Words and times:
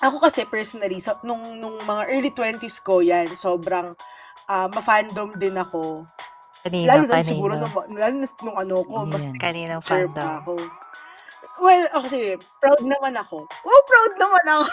Ako 0.00 0.16
kasi 0.16 0.48
personally, 0.48 0.96
sa, 0.96 1.20
nung, 1.24 1.60
nung 1.60 1.76
mga 1.84 2.02
early 2.08 2.32
20s 2.32 2.80
ko, 2.80 3.04
yan, 3.04 3.36
sobrang 3.36 3.92
uh, 4.48 4.68
ma-fandom 4.72 5.36
din 5.36 5.60
ako. 5.60 6.08
Kanino, 6.64 6.88
lalo 6.88 7.04
na 7.08 7.20
kanino? 7.20 7.28
siguro 7.28 7.52
nung, 7.56 7.72
lalo 7.96 8.14
na 8.20 8.28
nung 8.40 8.58
ano 8.60 8.76
ko, 8.84 8.96
mas 9.04 9.28
Yan. 9.28 9.36
Kaninong 9.36 9.82
teacher 9.84 10.08
fandom? 10.08 10.16
pa 10.16 10.40
ako. 10.40 10.52
Well, 11.60 11.84
ako 11.92 12.02
kasi, 12.08 12.20
proud 12.60 12.84
naman 12.84 13.14
ako. 13.20 13.44
Oh, 13.44 13.80
proud 13.84 14.12
naman 14.16 14.44
ako. 14.48 14.64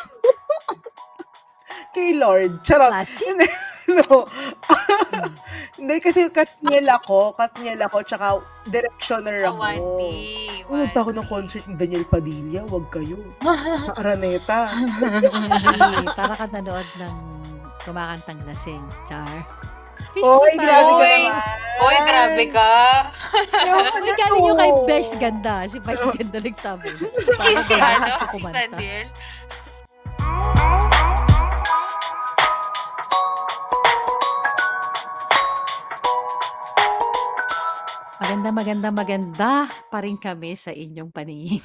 Kay 1.96 2.16
Lord. 2.16 2.64
Charot. 2.64 2.94
No. 3.88 4.28
Hindi 5.80 5.96
kasi 6.04 6.28
Katniel 6.28 6.92
ako, 6.92 7.32
Katniel 7.40 7.80
ako, 7.80 8.04
tsaka 8.04 8.44
directioner 8.68 9.48
ako. 9.48 9.64
Awandi. 9.64 10.47
Nanood 10.68 10.92
pa 10.92 11.00
ako 11.00 11.12
ng 11.16 11.28
concert 11.32 11.64
ni 11.64 11.76
Daniel 11.80 12.04
Padilla, 12.04 12.68
wag 12.68 12.92
kayo. 12.92 13.16
Sa 13.88 13.96
Araneta. 13.96 14.68
Hindi, 14.76 16.04
para 16.20 16.36
ka 16.36 16.46
nanood 16.52 16.88
ng 17.00 17.16
kumakantang 17.88 18.44
lasing. 18.44 18.84
Char. 19.08 19.48
Oy, 20.14 20.54
grabe 20.62 20.92
ka 20.94 21.02
Oy. 21.02 21.10
naman. 21.10 21.42
Uy, 21.78 21.98
grabe 22.06 22.44
ka. 22.54 22.74
Uy, 23.98 24.12
galing 24.14 24.44
yung 24.46 24.60
kay 24.60 24.74
Best 24.86 25.14
Ganda. 25.18 25.66
Si 25.66 25.82
Vice 25.82 26.10
Ganda 26.14 26.38
nagsabi. 26.38 26.90
Parang 27.40 27.66
ano, 27.66 28.06
ako 28.14 28.26
si 28.28 28.38
kumanta. 28.38 28.78
Maganda, 38.28 38.52
maganda, 38.52 38.90
maganda 38.92 39.52
pa 39.88 40.04
rin 40.04 40.20
kami 40.20 40.60
sa 40.60 40.76
inyong 40.76 41.16
paningin. 41.16 41.64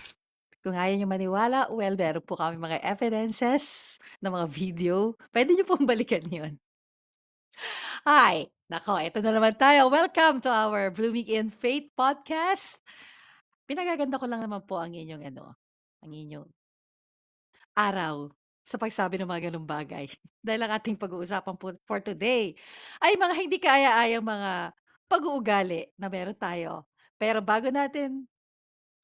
Kung 0.62 0.79
ayaw 0.79 0.95
nyo 0.95 1.11
maniwala, 1.11 1.66
well, 1.75 1.98
meron 1.98 2.23
po 2.23 2.38
kami 2.38 2.55
mga 2.55 2.79
evidences 2.87 3.98
ng 4.23 4.30
mga 4.30 4.47
video. 4.47 5.19
Pwede 5.35 5.59
nyo 5.59 5.66
pong 5.66 5.83
balikan 5.83 6.23
yun. 6.23 6.54
Hi! 8.07 8.46
Nako, 8.71 8.95
ito 9.02 9.19
na 9.27 9.35
naman 9.35 9.59
tayo. 9.59 9.91
Welcome 9.91 10.38
to 10.38 10.54
our 10.54 10.95
Blooming 10.95 11.27
in 11.27 11.51
Faith 11.51 11.91
podcast. 11.99 12.79
Pinagaganda 13.66 14.23
ko 14.23 14.30
lang 14.30 14.47
naman 14.47 14.63
po 14.63 14.79
ang 14.79 14.95
inyong 14.95 15.35
ano, 15.35 15.59
ang 15.99 16.15
inyong 16.15 16.47
araw 17.74 18.30
sa 18.63 18.79
pagsabi 18.79 19.19
ng 19.19 19.26
mga 19.26 19.51
ganong 19.51 19.66
bagay. 19.66 20.07
Dahil 20.47 20.63
ang 20.63 20.79
ating 20.79 20.95
pag-uusapan 20.95 21.59
po 21.59 21.74
for 21.91 21.99
today 21.99 22.54
ay 23.02 23.19
mga 23.19 23.35
hindi 23.35 23.59
kaaya-ayang 23.59 24.23
mga 24.23 24.71
pag-uugali 25.13 25.93
na 26.01 26.09
meron 26.09 26.37
tayo. 26.37 26.88
Pero 27.21 27.45
bago 27.45 27.68
natin 27.68 28.24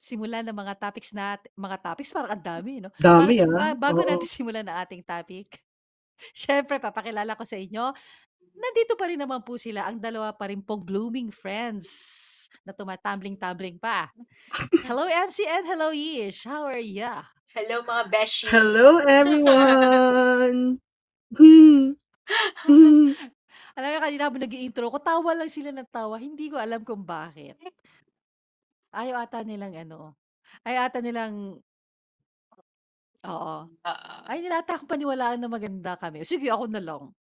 simulan 0.01 0.47
ng 0.47 0.57
mga 0.57 0.75
topics 0.79 1.13
na 1.13 1.37
mga 1.53 1.77
topics 1.85 2.09
parang 2.15 2.33
ang 2.33 2.41
dami, 2.41 2.81
no? 2.81 2.89
Para 2.97 3.27
Dami 3.29 3.35
sa, 3.37 3.45
ah. 3.45 3.75
ba- 3.75 3.79
bago 3.91 4.01
Oo. 4.01 4.09
natin 4.09 4.25
simulan 4.31 4.65
ang 4.65 4.81
ating 4.81 5.05
topic, 5.05 5.61
syempre 6.33 6.81
papakilala 6.81 7.37
ko 7.37 7.45
sa 7.45 7.61
inyo, 7.61 7.93
nandito 8.57 8.97
pa 8.97 9.11
rin 9.11 9.21
naman 9.21 9.45
po 9.45 9.61
sila, 9.61 9.85
ang 9.85 10.01
dalawa 10.01 10.33
pa 10.33 10.49
rin 10.49 10.65
pong 10.65 10.87
blooming 10.87 11.29
friends 11.29 12.17
na 12.65 12.73
tumatambling-tambling 12.73 13.77
pa. 13.77 14.09
Hello 14.89 15.05
MC 15.05 15.45
and 15.45 15.69
hello 15.69 15.93
Yish. 15.93 16.49
How 16.49 16.65
are 16.65 16.81
ya? 16.81 17.29
Hello, 17.53 17.81
mga 17.81 18.05
beshi. 18.13 18.45
Hello, 18.49 19.01
everyone! 19.21 20.81
Hmm. 21.33 21.97
Hmm. 22.65 23.13
Alam 23.79 23.95
mo, 23.95 23.99
kanina 24.03 24.23
habang 24.27 24.43
nag-intro 24.43 24.91
ko, 24.91 24.99
tawa 24.99 25.31
lang 25.39 25.47
sila 25.47 25.71
ng 25.71 25.87
tawa. 25.87 26.19
Hindi 26.19 26.51
ko 26.51 26.59
alam 26.59 26.83
kung 26.83 27.07
bakit. 27.07 27.55
Ayaw 28.91 29.23
ata 29.23 29.47
nilang 29.47 29.71
ano. 29.79 30.19
Ayaw 30.67 30.91
ata 30.91 30.99
nilang, 30.99 31.63
oo. 33.23 33.57
Ah, 33.87 34.27
Ay, 34.27 34.43
nila 34.43 34.67
ata 34.67 34.75
akong 34.75 34.91
paniwalaan 34.91 35.39
na 35.39 35.47
maganda 35.47 35.95
kami. 35.95 36.27
Sige, 36.27 36.51
ako 36.51 36.67
na 36.67 36.83
lang. 36.83 37.15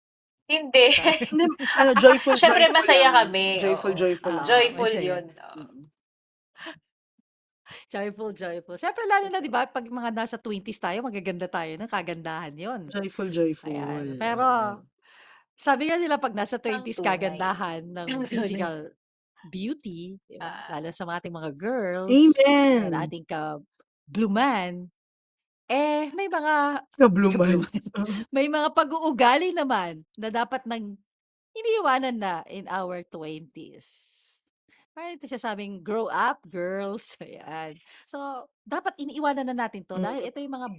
hindi. 0.49 0.87
Hindi, 1.29 1.45
ano, 1.77 1.91
joyful, 1.99 2.33
Syempre, 2.41 2.65
joyful 2.65 2.77
masaya 2.79 3.07
lang. 3.11 3.15
kami, 3.29 3.45
Joyful, 3.61 3.93
oo. 3.93 3.99
joyful 3.99 4.31
lang. 4.33 4.45
Joyful 4.47 4.89
masaya. 4.89 5.03
yun. 5.05 5.25
oo. 5.27 5.59
Mm. 5.61 5.83
Joyful, 7.91 8.31
joyful. 8.31 8.77
Siyempre, 8.79 9.03
lalo 9.05 9.27
na, 9.27 9.43
di 9.43 9.51
ba, 9.51 9.67
pag 9.67 9.83
mga 9.83 10.09
nasa 10.15 10.39
20s 10.39 10.79
tayo, 10.79 11.03
magaganda 11.03 11.51
tayo 11.51 11.75
ng 11.75 11.91
kagandahan 11.91 12.55
yon. 12.55 12.81
Joyful, 12.87 13.27
joyful. 13.27 13.67
Ayan. 13.69 14.15
Pero, 14.15 14.47
sabi 15.57 15.89
nga 15.89 15.97
nila, 15.97 16.15
pag 16.15 16.31
nasa 16.31 16.55
20s, 16.55 17.01
tunay. 17.01 17.07
kagandahan 17.09 17.81
ng 17.97 18.07
Ang 18.07 18.21
tunay. 18.23 18.29
physical 18.29 18.75
beauty, 19.49 20.17
di 20.25 20.37
ba? 20.37 20.49
Ah. 20.49 20.77
lalo 20.77 20.89
sa 20.91 21.03
mga 21.03 21.17
ating 21.21 21.35
mga 21.35 21.51
girls, 21.55 22.09
Amen! 22.09 22.79
na 22.89 23.05
ating 23.05 23.25
ka-bluman, 23.25 24.89
eh, 25.67 26.07
may 26.15 26.27
mga 26.27 26.55
Kabluman. 26.95 27.59
may 28.35 28.47
mga 28.47 28.71
pag-uugali 28.71 29.51
naman 29.51 30.07
na 30.15 30.31
dapat 30.31 30.63
nang 30.63 30.95
iniiwanan 31.53 32.15
na 32.15 32.33
in 32.47 32.65
our 32.71 33.03
20s. 33.03 33.87
Parang 34.95 35.13
ito 35.13 35.29
sabing 35.29 35.85
grow 35.85 36.09
up, 36.09 36.41
girls. 36.49 37.13
Ayan. 37.21 37.77
So, 38.07 38.17
dapat 38.65 38.97
iniiwanan 38.97 39.45
na 39.45 39.57
natin 39.67 39.85
to 39.85 39.99
dahil 39.99 40.25
Mm. 40.25 40.29
ito 40.33 40.37
yung 40.41 40.55
mga 40.57 40.69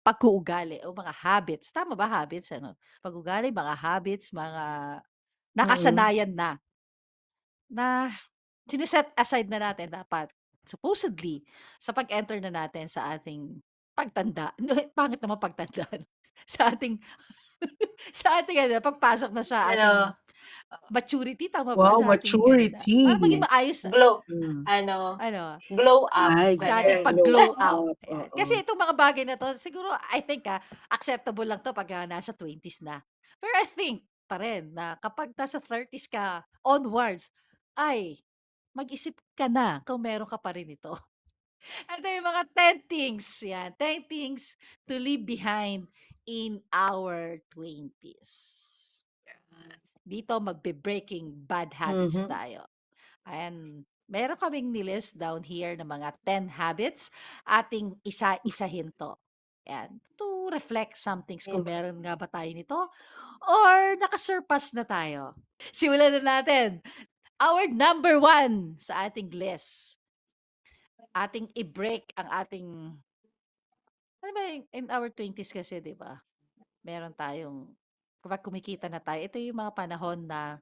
pag-uugali 0.00 0.80
o 0.84 0.92
mga 0.96 1.12
habits. 1.12 1.70
Tama 1.72 1.92
ba 1.94 2.08
habits? 2.08 2.50
Ano? 2.56 2.76
Pag-ugali, 3.04 3.52
mga 3.52 3.74
habits, 3.76 4.32
mga 4.32 4.64
nakasanayan 5.56 6.32
na 6.32 6.56
na 7.70 8.10
sineset 8.66 9.14
aside 9.14 9.46
na 9.46 9.70
natin 9.70 9.90
dapat 9.90 10.30
supposedly 10.66 11.42
sa 11.78 11.94
pag-enter 11.94 12.38
na 12.42 12.50
natin 12.50 12.86
sa 12.86 13.14
ating 13.14 13.58
pagtanda. 13.94 14.54
No, 14.62 14.74
Pangit 14.94 15.20
naman 15.22 15.38
pagtanda. 15.38 15.86
no? 15.94 16.06
sa 16.48 16.72
ating 16.72 16.96
sa 18.20 18.40
ating 18.40 18.58
ano, 18.58 18.80
pagpasok 18.80 19.30
na 19.34 19.44
sa 19.44 19.68
ating 19.70 19.82
Ano, 19.84 20.16
maturity. 20.90 21.46
Tama 21.50 21.74
ba? 21.74 21.98
Wow, 21.98 22.00
maturity. 22.06 23.06
Para 23.06 23.18
maging 23.18 23.42
maayos 23.42 23.78
na. 23.86 23.90
glow, 23.90 24.14
Mm. 24.26 24.62
ano, 24.66 24.96
Ano, 25.18 25.42
glow 25.66 26.00
up. 26.06 26.30
Ay, 26.30 26.54
sa 26.58 26.78
ganun. 26.78 26.78
ating 26.82 26.98
Ayan, 27.00 27.06
pag-glow 27.06 27.26
glow 27.26 27.50
out. 27.58 27.84
up, 27.90 27.98
Ayan. 28.06 28.26
oo. 28.30 28.36
Kasi 28.38 28.52
itong 28.62 28.80
mga 28.80 28.94
bagay 28.94 29.24
na 29.26 29.36
to, 29.36 29.48
siguro, 29.58 29.90
I 30.10 30.22
think, 30.22 30.46
ah, 30.46 30.62
acceptable 30.88 31.46
lang 31.46 31.60
to 31.62 31.74
pag 31.74 31.90
ah, 31.92 32.06
nasa 32.06 32.30
20s 32.30 32.82
na. 32.82 33.02
Pero 33.42 33.52
I 33.58 33.66
think 33.66 33.98
pa 34.30 34.38
rin 34.38 34.70
na 34.70 34.94
kapag 35.02 35.34
nasa 35.34 35.58
30s 35.58 36.06
ka 36.06 36.46
onwards, 36.62 37.34
ay, 37.74 38.22
mag-isip 38.70 39.18
ka 39.34 39.50
na 39.50 39.82
kung 39.82 39.98
meron 39.98 40.28
ka 40.30 40.38
pa 40.38 40.54
rin 40.54 40.70
ito. 40.70 40.94
Ito 41.92 42.06
yung 42.06 42.24
mga 42.24 42.42
10 42.54 42.76
things, 42.86 43.26
yan, 43.42 43.74
10 43.76 44.06
things 44.06 44.54
to 44.86 44.96
leave 44.96 45.26
behind 45.26 45.90
in 46.24 46.62
our 46.70 47.42
20s. 47.50 48.30
Dito, 50.10 50.42
magbe-breaking 50.42 51.46
bad 51.46 51.70
habits 51.78 52.18
Mhm. 52.18 52.26
tayo. 52.26 52.66
Ayan, 53.30 53.86
meron 54.10 54.34
kaming 54.34 54.74
nilist 54.74 55.14
down 55.14 55.46
here 55.46 55.78
ng 55.78 55.86
mga 55.86 56.18
10 56.26 56.50
habits. 56.50 57.14
Ating 57.46 57.94
isa-isahin 58.02 58.90
to. 58.98 59.14
Ayan, 59.70 60.02
to 60.18 60.50
reflect 60.50 60.98
some 60.98 61.22
things 61.22 61.46
kung 61.46 61.62
Mm. 61.62 61.70
meron 61.70 61.98
nga 62.02 62.18
ba 62.18 62.26
tayo 62.26 62.50
nito 62.50 62.78
or 63.46 63.94
nakasurpass 64.02 64.74
na 64.74 64.82
tayo. 64.82 65.38
Simulan 65.70 66.18
na 66.18 66.42
natin. 66.42 66.82
Our 67.38 67.70
number 67.70 68.18
one 68.18 68.76
sa 68.82 69.06
ating 69.06 69.30
list. 69.30 70.02
Ating 71.14 71.54
i-break 71.54 72.10
ang 72.18 72.28
ating 72.34 72.68
ano 74.20 74.30
ba 74.36 74.42
yung- 74.52 74.68
in 74.74 74.86
our 74.92 75.08
20s 75.08 75.48
kasi, 75.48 75.80
di 75.80 75.96
ba? 75.96 76.20
Meron 76.84 77.16
tayong 77.16 77.72
kapag 78.20 78.44
kumikita 78.44 78.86
na 78.86 79.00
tayo, 79.00 79.20
ito 79.20 79.36
yung 79.40 79.58
mga 79.60 79.72
panahon 79.74 80.28
na 80.28 80.60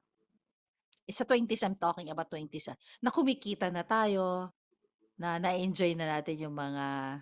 sa 1.09 1.25
20s, 1.25 1.65
I'm 1.65 1.77
talking 1.77 2.09
about 2.13 2.29
20s, 2.29 2.69
ah, 2.69 2.77
na 3.01 3.09
kumikita 3.09 3.73
na 3.73 3.81
tayo, 3.81 4.53
na 5.19 5.41
na-enjoy 5.41 5.97
na 5.97 6.17
natin 6.17 6.47
yung 6.47 6.55
mga 6.55 7.19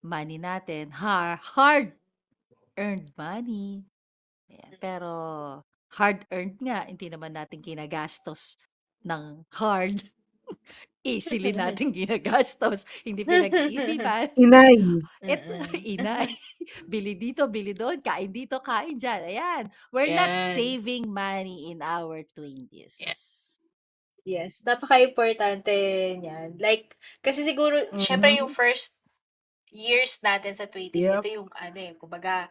money 0.00 0.38
natin, 0.40 0.88
hard, 0.94 1.38
hard 1.52 1.88
earned 2.80 3.12
money. 3.18 3.84
Ayan. 4.48 4.72
Pero 4.80 5.12
hard 5.92 6.24
earned 6.32 6.56
nga, 6.62 6.88
hindi 6.88 7.12
naman 7.12 7.36
natin 7.36 7.60
ginagastos 7.60 8.56
ng 9.04 9.44
hard. 9.52 10.00
Easily 11.04 11.52
natin 11.56 11.92
ginagastos. 11.96 12.84
Hindi 13.06 13.24
pinag-iisipan. 13.24 14.36
Inay. 14.44 14.76
Et, 15.24 15.42
Mm-mm. 15.42 15.64
inay. 15.96 16.28
Bili 16.84 17.16
dito, 17.16 17.48
bili 17.48 17.72
doon, 17.72 18.00
kain 18.04 18.28
dito, 18.32 18.60
kain 18.60 18.96
dyan. 19.00 19.20
Ayan. 19.32 19.64
We're 19.92 20.12
not 20.12 20.36
Yan. 20.36 20.36
saving 20.36 21.08
money 21.08 21.72
in 21.72 21.80
our 21.80 22.20
20s. 22.24 23.00
Yeah. 23.00 23.14
Yes, 24.28 24.60
napaka-importante 24.68 25.72
niyan. 26.20 26.60
Like, 26.60 26.94
kasi 27.24 27.42
siguro, 27.42 27.80
syempre 27.96 28.36
yung 28.36 28.52
first 28.52 28.96
years 29.72 30.20
natin 30.22 30.54
sa 30.56 30.66
20s, 30.68 31.08
Yep. 31.08 31.14
ito 31.14 31.28
yung 31.30 31.48
ano 31.56 31.78
eh, 31.80 31.94
kumbaga, 31.96 32.48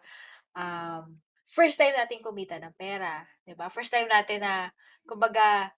um, 0.58 1.20
first 1.46 1.78
time 1.80 1.94
natin 1.98 2.22
kumita 2.26 2.58
ng 2.62 2.74
pera, 2.78 3.26
'di 3.46 3.54
ba? 3.58 3.70
First 3.72 3.94
time 3.94 4.08
natin 4.10 4.44
na, 4.46 4.70
kumbaga, 5.06 5.72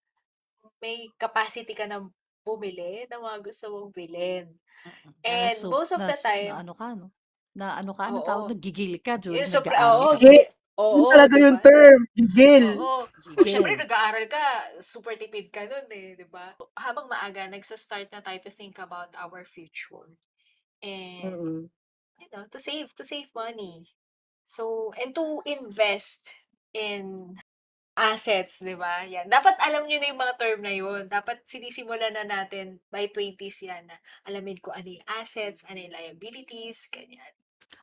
may 0.84 1.10
capacity 1.20 1.74
ka 1.78 1.86
na 1.90 2.04
bumili 2.46 3.06
ng 3.10 3.22
mga 3.22 3.40
gusto 3.46 3.66
mong 3.74 3.90
bilhin. 3.96 4.48
Mm, 4.86 5.14
na 5.42 5.50
And 5.50 5.58
so 5.60 5.68
most 5.70 5.92
of 5.94 6.06
the 6.10 6.18
nas 6.18 6.22
time 6.22 6.58
na 6.58 6.58
ano 6.62 6.74
ka 6.74 6.98
'no? 6.98 7.14
na 7.54 7.76
ano 7.80 7.92
ka, 7.94 8.08
anong 8.10 8.26
tawag 8.26 8.46
Oo. 8.46 8.50
dun, 8.50 8.60
gigil 8.64 8.98
ka 9.04 9.20
Yun 9.30 9.46
during 9.46 9.52
sobra 9.52 9.76
nag-aaral 9.80 10.08
oo, 10.08 10.10
ka. 10.10 10.18
Gigil. 10.20 10.42
gigil. 10.42 10.46
Yun 10.92 11.06
Oo, 11.06 11.12
talaga 11.12 11.36
'di 11.36 11.42
yung 11.44 11.60
ba? 11.60 11.62
term, 11.62 12.00
gigil. 12.18 12.66
Oo. 12.66 13.10
Siyempre 13.48 13.74
Gigil. 13.74 13.80
nag-aaral 13.80 14.26
ka, 14.30 14.44
super 14.84 15.16
tipid 15.20 15.50
ka 15.54 15.66
nun 15.70 15.88
eh, 15.92 16.16
'di 16.18 16.28
ba? 16.30 16.54
Habang 16.78 17.10
maaga, 17.12 17.48
nagsa-start 17.50 18.10
na 18.14 18.22
tayo 18.24 18.40
to 18.44 18.52
think 18.54 18.78
about 18.80 19.14
our 19.18 19.44
future. 19.46 20.18
And, 20.84 21.38
Mm. 21.40 21.72
you 22.22 22.30
know, 22.34 22.46
to 22.52 22.60
save, 22.60 22.96
to 22.98 23.06
save 23.06 23.32
money. 23.36 23.92
So, 24.46 24.94
and 25.00 25.16
to 25.16 25.42
invest 25.48 26.46
in 26.74 27.38
assets, 28.10 28.54
'di 28.64 28.76
ba? 28.84 28.94
Yan. 29.14 29.28
Dapat 29.36 29.56
alam 29.68 29.84
niyo 29.86 29.98
na 30.02 30.10
yung 30.12 30.22
mga 30.24 30.36
term 30.42 30.60
na 30.66 30.74
yun. 30.82 31.02
Dapat 31.16 31.38
sinisimulan 31.52 32.14
na 32.18 32.26
natin 32.36 32.66
by 32.94 33.06
20s 33.16 33.58
yan 33.70 33.84
na 33.90 33.98
alamin 34.28 34.58
kung 34.64 34.76
ano 34.80 34.90
yung 34.98 35.08
assets, 35.22 35.60
ano 35.70 35.78
yung 35.84 35.94
liabilities, 35.98 36.80
ganyan. 36.96 37.34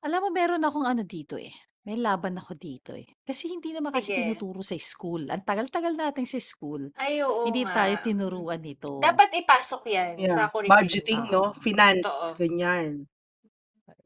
Alam 0.06 0.20
mo 0.25 0.29
meron 0.31 0.62
akong 0.62 0.87
ano 0.87 1.03
dito 1.03 1.35
eh, 1.35 1.50
may 1.87 1.99
laban 1.99 2.38
ako 2.38 2.55
dito 2.55 2.94
eh. 2.94 3.06
Kasi 3.26 3.50
hindi 3.50 3.75
naman 3.75 3.91
kasi 3.91 4.15
Sige. 4.15 4.23
tinuturo 4.23 4.62
sa 4.62 4.79
school. 4.79 5.26
Ang 5.26 5.43
tagal-tagal 5.43 5.94
natin 5.99 6.23
sa 6.26 6.38
school. 6.38 6.82
Ay, 6.97 7.23
oo 7.23 7.44
Hindi 7.47 7.62
tayo 7.67 7.94
nga. 7.94 8.03
tinuruan 8.06 8.62
nito. 8.62 8.91
Dapat 9.03 9.29
ipasok 9.43 9.82
yan 9.87 10.14
sa 10.26 10.41
Yeah, 10.41 10.50
curriculum. 10.53 10.79
budgeting 10.82 11.23
'no, 11.31 11.43
finance, 11.55 12.06
Totoo. 12.06 12.35
ganyan. 12.38 13.06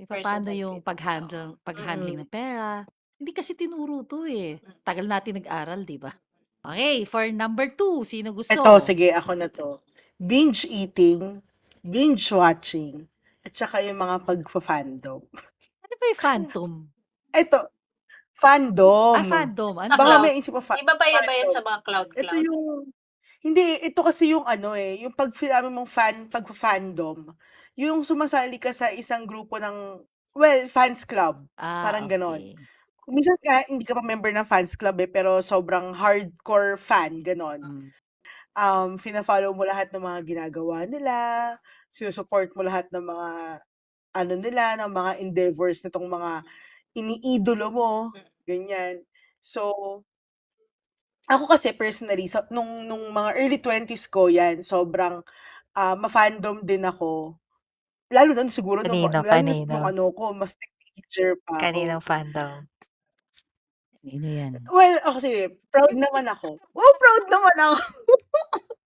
Papaano 0.09 0.51
Personal 0.51 0.55
yung 0.55 0.77
finance, 0.77 1.13
oo. 1.19 1.29
pag-handle 1.29 1.51
pag-handling 1.67 2.19
Mm. 2.19 2.23
ng 2.23 2.31
pera. 2.31 2.85
Hindi 3.23 3.39
kasi 3.39 3.55
tinuro 3.55 4.03
'to 4.03 4.27
eh. 4.27 4.59
Mm. 4.59 4.83
Tagal 4.83 5.07
natin 5.07 5.39
nag-aral, 5.39 5.87
'di 5.87 5.95
ba? 6.03 6.11
Okay, 6.67 7.07
for 7.07 7.23
number 7.31 7.71
2, 7.79 8.03
sino 8.03 8.35
gusto? 8.35 8.59
Eto, 8.59 8.83
sige, 8.83 9.15
ako 9.15 9.33
na 9.39 9.47
'to. 9.47 9.79
Binge 10.19 10.67
eating, 10.67 11.39
binge 11.87 12.35
watching, 12.35 13.07
at 13.47 13.55
saka 13.55 13.79
yung 13.87 14.03
mga 14.03 14.27
pagfa-fandom. 14.27 15.23
Ano 15.87 15.95
ba 16.03 16.05
yung 16.11 16.23
phantom? 16.27 16.73
Eto, 17.41 17.59
Ah, 19.15 19.23
fandom. 19.23 19.31
fandom. 19.31 19.75
Ano 19.79 19.95
Baka 19.95 20.13
cloud. 20.19 20.25
may 20.27 20.35
isip 20.41 20.53
mo 20.57 20.63
fa 20.65 20.75
Iba 20.83 20.95
ba 20.99 21.07
yan 21.07 21.23
ba 21.23 21.33
fandom. 21.39 21.55
sa 21.55 21.61
mga 21.63 21.79
Ito 21.87 21.87
cloud-cloud? 21.87 22.47
yung 22.51 22.63
hindi, 23.43 23.65
ito 23.83 24.01
kasi 24.07 24.31
yung 24.35 24.47
ano 24.47 24.75
eh, 24.79 25.03
yung 25.03 25.15
'pag 25.15 25.31
sinabi 25.35 25.69
mong 25.71 25.89
fan 25.91 26.17
pagfa-fandom, 26.31 27.27
yung 27.79 28.03
sumasali 28.07 28.59
ka 28.59 28.71
sa 28.75 28.91
isang 28.95 29.27
grupo 29.31 29.59
ng 29.63 30.03
well, 30.35 30.63
fans 30.71 31.05
club, 31.07 31.43
Ah, 31.57 31.83
parang 31.85 32.07
gano'n. 32.11 32.43
Minsan 33.11 33.35
nga 33.43 33.67
hindi 33.67 33.83
ka 33.83 33.99
pa 33.99 34.05
member 34.07 34.31
ng 34.31 34.47
fans 34.47 34.79
club 34.79 34.95
eh, 35.03 35.11
pero 35.11 35.43
sobrang 35.43 35.91
hardcore 35.91 36.79
fan, 36.79 37.19
gano'n. 37.19 37.61
Mm. 37.61 37.93
Um, 38.59 38.99
fina-follow 39.01 39.53
mo 39.57 39.65
lahat 39.67 39.91
ng 39.93 40.03
mga 40.05 40.21
ginagawa 40.29 40.85
nila, 40.87 41.17
sinu-support 41.93 42.53
mo 42.57 42.63
lahat 42.67 42.89
ng 42.93 43.05
mga 43.05 43.31
ano 44.17 44.35
nila, 44.41 44.65
ng 44.83 44.93
mga 44.93 45.13
endeavors 45.25 45.83
nitong 45.85 46.09
mga 46.11 46.33
iniidolo 46.99 47.69
mo, 47.73 47.93
Mm. 48.15 48.23
ganyan. 48.49 49.05
So, 49.43 49.73
ako 51.31 51.45
kasi 51.55 51.75
personally 51.75 52.27
sa 52.31 52.47
nung 52.55 52.87
nung 52.91 53.11
mga 53.15 53.31
early 53.39 53.59
20s 53.63 54.07
ko 54.11 54.27
'yan, 54.31 54.63
sobrang, 54.63 55.23
ah, 55.79 55.97
ma-fandom 55.99 56.63
din 56.67 56.85
ako. 56.87 57.37
Lalo 58.15 58.33
na 58.37 58.47
siguro 58.53 58.83
nung 58.87 59.05
Kanino, 59.05 59.23
lalo 59.25 59.31
kanino? 59.31 59.79
nung 59.79 59.85
ano 59.89 60.11
ko, 60.15 60.33
mas 60.37 60.55
teenager 60.61 61.39
pa 61.47 61.67
ako. 61.71 61.81
Kaninong 61.81 62.01
fandom? 62.05 62.69
Sino 64.03 64.27
yan? 64.27 64.59
Well, 64.67 64.99
ako 65.07 65.17
sige, 65.23 65.43
proud 65.71 65.95
naman 65.95 66.27
ako. 66.27 66.59
Wow, 66.75 66.93
proud 66.99 67.25
naman 67.31 67.57
ako. 67.63 67.77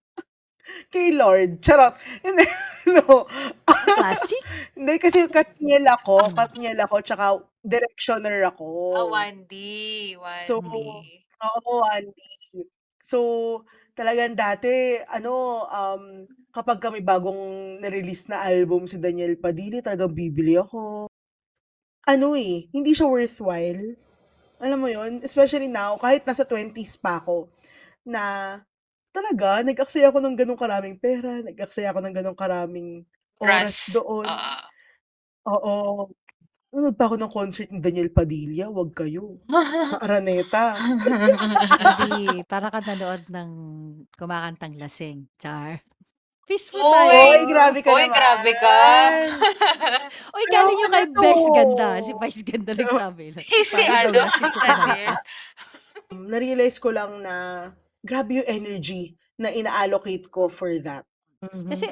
Kay 0.93 1.15
Lord, 1.15 1.63
charot. 1.63 1.95
Hindi, 2.21 2.45
no. 2.97 3.25
Classic? 3.65 4.43
Hindi 4.77 4.95
kasi 5.01 5.25
Katniel 5.31 5.87
ako, 5.89 6.31
Mm. 6.31 6.35
Katniel 6.37 6.79
ako, 6.85 6.97
tsaka 7.01 7.25
directioner 7.65 8.45
Ah, 8.45 8.53
ako. 8.53 8.69
1D, 9.09 9.55
So, 10.39 10.61
1D. 10.61 11.25
oo, 11.41 11.73
Andy. 11.97 12.31
So, 13.01 13.19
talagang 13.95 14.37
dati, 14.37 14.99
ano, 15.09 15.65
um, 15.65 16.27
kapag 16.53 16.83
may 16.93 17.05
bagong 17.05 17.79
na-release 17.81 18.29
na 18.29 18.43
album 18.45 18.85
si 18.85 18.99
Daniel 18.99 19.39
Padilla, 19.39 19.81
talagang 19.81 20.13
bibili 20.13 20.59
ako. 20.59 21.07
Ano 22.07 22.39
eh, 22.39 22.71
hindi 22.71 22.95
siya 22.95 23.11
worthwhile. 23.11 23.99
Alam 24.61 24.79
mo 24.81 24.89
yun? 24.89 25.21
Especially 25.21 25.69
now, 25.69 26.01
kahit 26.01 26.25
nasa 26.25 26.49
20s 26.49 26.97
pa 26.97 27.21
ako, 27.21 27.53
na 28.07 28.57
talaga, 29.11 29.61
nag-aksaya 29.67 30.09
ako 30.09 30.23
ng 30.23 30.37
ganong 30.39 30.61
karaming 30.61 30.97
pera, 30.97 31.43
nag-aksaya 31.43 31.91
ako 31.93 32.01
ng 32.05 32.15
ganong 32.15 32.39
karaming 32.39 33.03
oras 33.43 33.91
Trust. 33.91 34.01
doon. 34.01 34.27
Oo. 34.29 34.55
Oo. 35.47 35.77
Nanood 36.77 36.97
pa 36.99 37.09
ako 37.09 37.17
ng 37.17 37.33
concert 37.33 37.69
ni 37.73 37.81
Daniel 37.81 38.13
Padilla, 38.13 38.69
wag 38.69 38.93
kayo. 38.93 39.41
Sa 39.87 39.97
Araneta. 40.05 40.77
Hindi, 42.05 42.45
para 42.45 42.69
ka 42.69 42.85
nanood 42.85 43.25
ng 43.33 43.51
kumakantang 44.19 44.77
lasing. 44.77 45.31
Char. 45.41 45.81
Peaceful 46.47 46.79
Uy! 46.79 46.95
tayo. 46.95 47.11
Oy, 47.27 47.43
grabe 47.45 47.79
ka 47.83 47.91
Uy, 47.91 48.07
naman. 48.07 48.15
grabe 48.15 48.53
ka. 48.55 48.71
Ayaw 50.31 50.47
galing 50.47 50.79
yung 50.79 50.93
na 50.95 50.99
kay 51.03 51.07
Bex 51.11 51.39
to. 51.43 51.53
Ganda. 51.53 51.89
Si 52.01 52.13
Vice 52.15 52.43
Ganda 52.47 52.73
nagsabi. 52.79 53.25
si, 53.35 53.43
si 53.67 53.83
ano, 53.83 54.23
si 54.31 54.47
ko. 54.47 54.59
Na-realize 56.15 56.79
lang 56.95 57.19
na 57.19 57.35
grabe 58.01 58.39
yung 58.39 58.47
energy 58.49 59.11
na 59.37 59.51
ina-allocate 59.51 60.31
ko 60.31 60.47
for 60.47 60.71
that. 60.79 61.03
Mhm. 61.43 61.67
Kasi, 61.67 61.87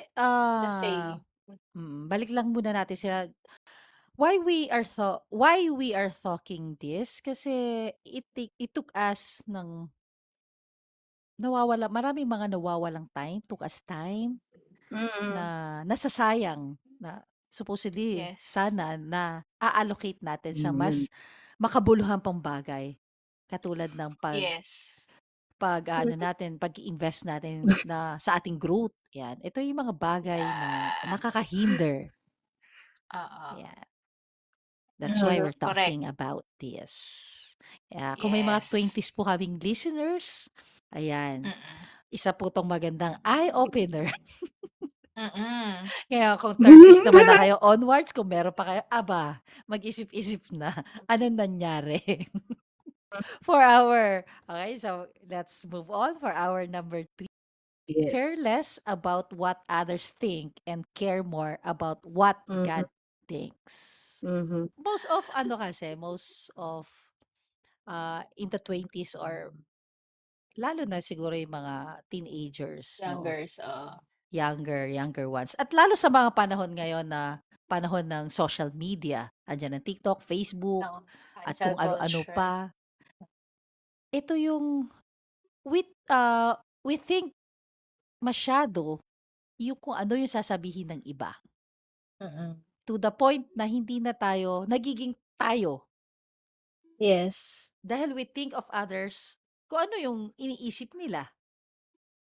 Just 0.63 0.79
say. 0.81 0.95
mm, 1.75 2.07
balik 2.07 2.31
lang 2.31 2.55
muna 2.55 2.71
natin 2.73 2.95
sila. 2.97 3.27
Why 4.15 4.39
we 4.39 4.71
are 4.71 4.87
tho- 4.87 5.27
why 5.27 5.67
we 5.69 5.91
are 5.91 6.07
talking 6.07 6.79
this 6.79 7.19
kasi 7.19 7.51
it 8.07 8.23
it 8.39 8.71
took 8.71 8.95
us 8.95 9.43
ng 9.51 9.91
nawawala 11.39 11.91
maraming 11.91 12.29
mga 12.29 12.47
nawawalang 12.55 13.09
time 13.13 13.43
took 13.47 13.63
us 13.65 13.81
time 13.85 14.39
Mm. 14.93 15.33
na 15.35 15.47
nasasayang 15.89 16.77
na 17.01 17.25
supposedly 17.51 18.23
Yes. 18.23 18.41
sana 18.43 18.95
na 19.01 19.43
a-allocate 19.59 20.21
natin 20.23 20.55
sa 20.55 20.71
mas 20.71 21.09
makabuluhang 21.59 22.21
pang 22.23 22.39
bagay 22.39 22.95
katulad 23.49 23.91
ng 23.97 24.13
pag 24.21 24.39
Yes. 24.39 25.07
pag 25.59 25.87
ano 25.91 26.15
natin 26.19 26.59
pag-invest 26.61 27.25
natin 27.27 27.79
na 27.87 28.19
sa 28.21 28.37
ating 28.39 28.59
growth 28.59 28.95
yan 29.15 29.39
ito 29.43 29.59
yung 29.63 29.81
mga 29.87 29.95
bagay 29.97 30.43
na 30.61 30.95
Ah. 31.01 31.09
nakakahinder 31.09 32.11
Oo. 33.13 33.51
yan 33.61 33.85
that's 34.99 35.23
why 35.23 35.39
Mhm. 35.39 35.43
we're 35.43 35.55
Correct. 35.59 35.99
talking 35.99 36.05
about 36.07 36.47
this 36.63 36.95
yeah, 37.91 38.15
kung 38.19 38.31
may 38.35 38.43
mga 38.43 38.63
Yes. 38.63 38.71
20s 38.71 39.11
po 39.15 39.27
kaming 39.27 39.59
listeners 39.59 40.51
ayan 40.95 41.41
Mm-mm. 41.45 41.87
isa 42.13 42.33
po 42.35 42.49
tong 42.53 42.69
magandang 42.71 43.19
eye-opener 43.27 44.09
Mm-mm. 45.17 45.93
Kaya 46.11 46.37
kung 46.41 46.57
30s 46.59 47.01
naman 47.05 47.27
na 47.29 47.37
kayo 47.39 47.57
onwards, 47.63 48.13
kung 48.13 48.29
meron 48.29 48.55
pa 48.55 48.65
kayo, 48.67 48.83
aba, 48.93 49.41
mag-isip-isip 49.69 50.49
na, 50.55 50.73
ano 51.09 51.25
nangyari? 51.31 52.01
for 53.43 53.61
our, 53.63 54.25
okay, 54.49 54.79
so 54.79 55.07
let's 55.29 55.67
move 55.67 55.91
on 55.91 56.19
for 56.19 56.33
our 56.33 56.67
number 56.67 57.05
three. 57.19 57.29
Care 58.11 58.37
less 58.37 58.79
Yes. 58.79 58.85
about 58.87 59.33
what 59.33 59.61
others 59.69 60.11
think 60.21 60.61
and 60.67 60.85
care 60.95 61.23
more 61.23 61.59
about 61.65 62.05
what 62.07 62.39
Mhm. 62.49 62.65
God 62.65 62.87
thinks. 63.29 64.23
Mhm. 64.23 64.69
Most 64.79 65.07
of, 65.11 65.27
ano 65.35 65.57
kasi, 65.59 65.95
most 65.97 66.51
of, 66.57 66.89
uh, 67.87 68.23
in 68.37 68.49
the 68.51 68.59
20s 68.61 69.15
or 69.17 69.53
lalo 70.59 70.87
na 70.87 71.03
siguro 71.03 71.35
yung 71.35 71.53
mga 71.55 71.75
teenagers, 72.11 73.01
no? 73.03 73.21
Youngers, 73.21 73.59
oo. 73.63 73.91
younger, 74.35 74.87
younger 74.91 75.27
ones. 75.31 75.55
At 75.59 75.71
lalo 75.75 75.95
sa 75.95 76.11
mga 76.11 76.35
panahon 76.35 76.75
ngayon 76.75 77.07
na 77.07 77.43
panahon 77.71 78.05
ng 78.07 78.27
social 78.31 78.71
media. 78.75 79.31
Andiyan 79.49 79.79
ang 79.81 79.85
TikTok, 79.85 80.21
Facebook, 80.21 80.85
Ng 80.85 81.05
at 81.45 81.55
cancel 81.55 81.65
kung 81.65 81.77
ano-ano 81.81 82.21
culture. 82.23 82.35
pa. 82.37 82.53
Ito 84.15 84.35
yung 84.39 84.67
we 85.67 85.83
uh, 86.13 86.55
we 86.87 86.95
think 87.01 87.33
masyado 88.23 89.01
yung 89.59 89.79
kung 89.79 89.97
ano 89.97 90.15
yung 90.15 90.31
sasabihin 90.31 90.95
ng 90.95 91.01
iba. 91.07 91.35
Mm-mm. 92.23 92.59
To 92.85 92.95
the 93.01 93.11
point 93.11 93.49
na 93.57 93.65
hindi 93.67 93.99
na 93.99 94.13
tayo 94.13 94.69
nagiging 94.69 95.17
tayo 95.41 95.89
Yes. 96.95 97.71
dahil 97.83 98.15
we 98.15 98.23
think 98.23 98.55
of 98.55 98.71
others 98.71 99.35
kung 99.75 99.91
ano 99.91 99.99
yung 99.99 100.21
iniisip 100.39 100.95
nila. 100.95 101.27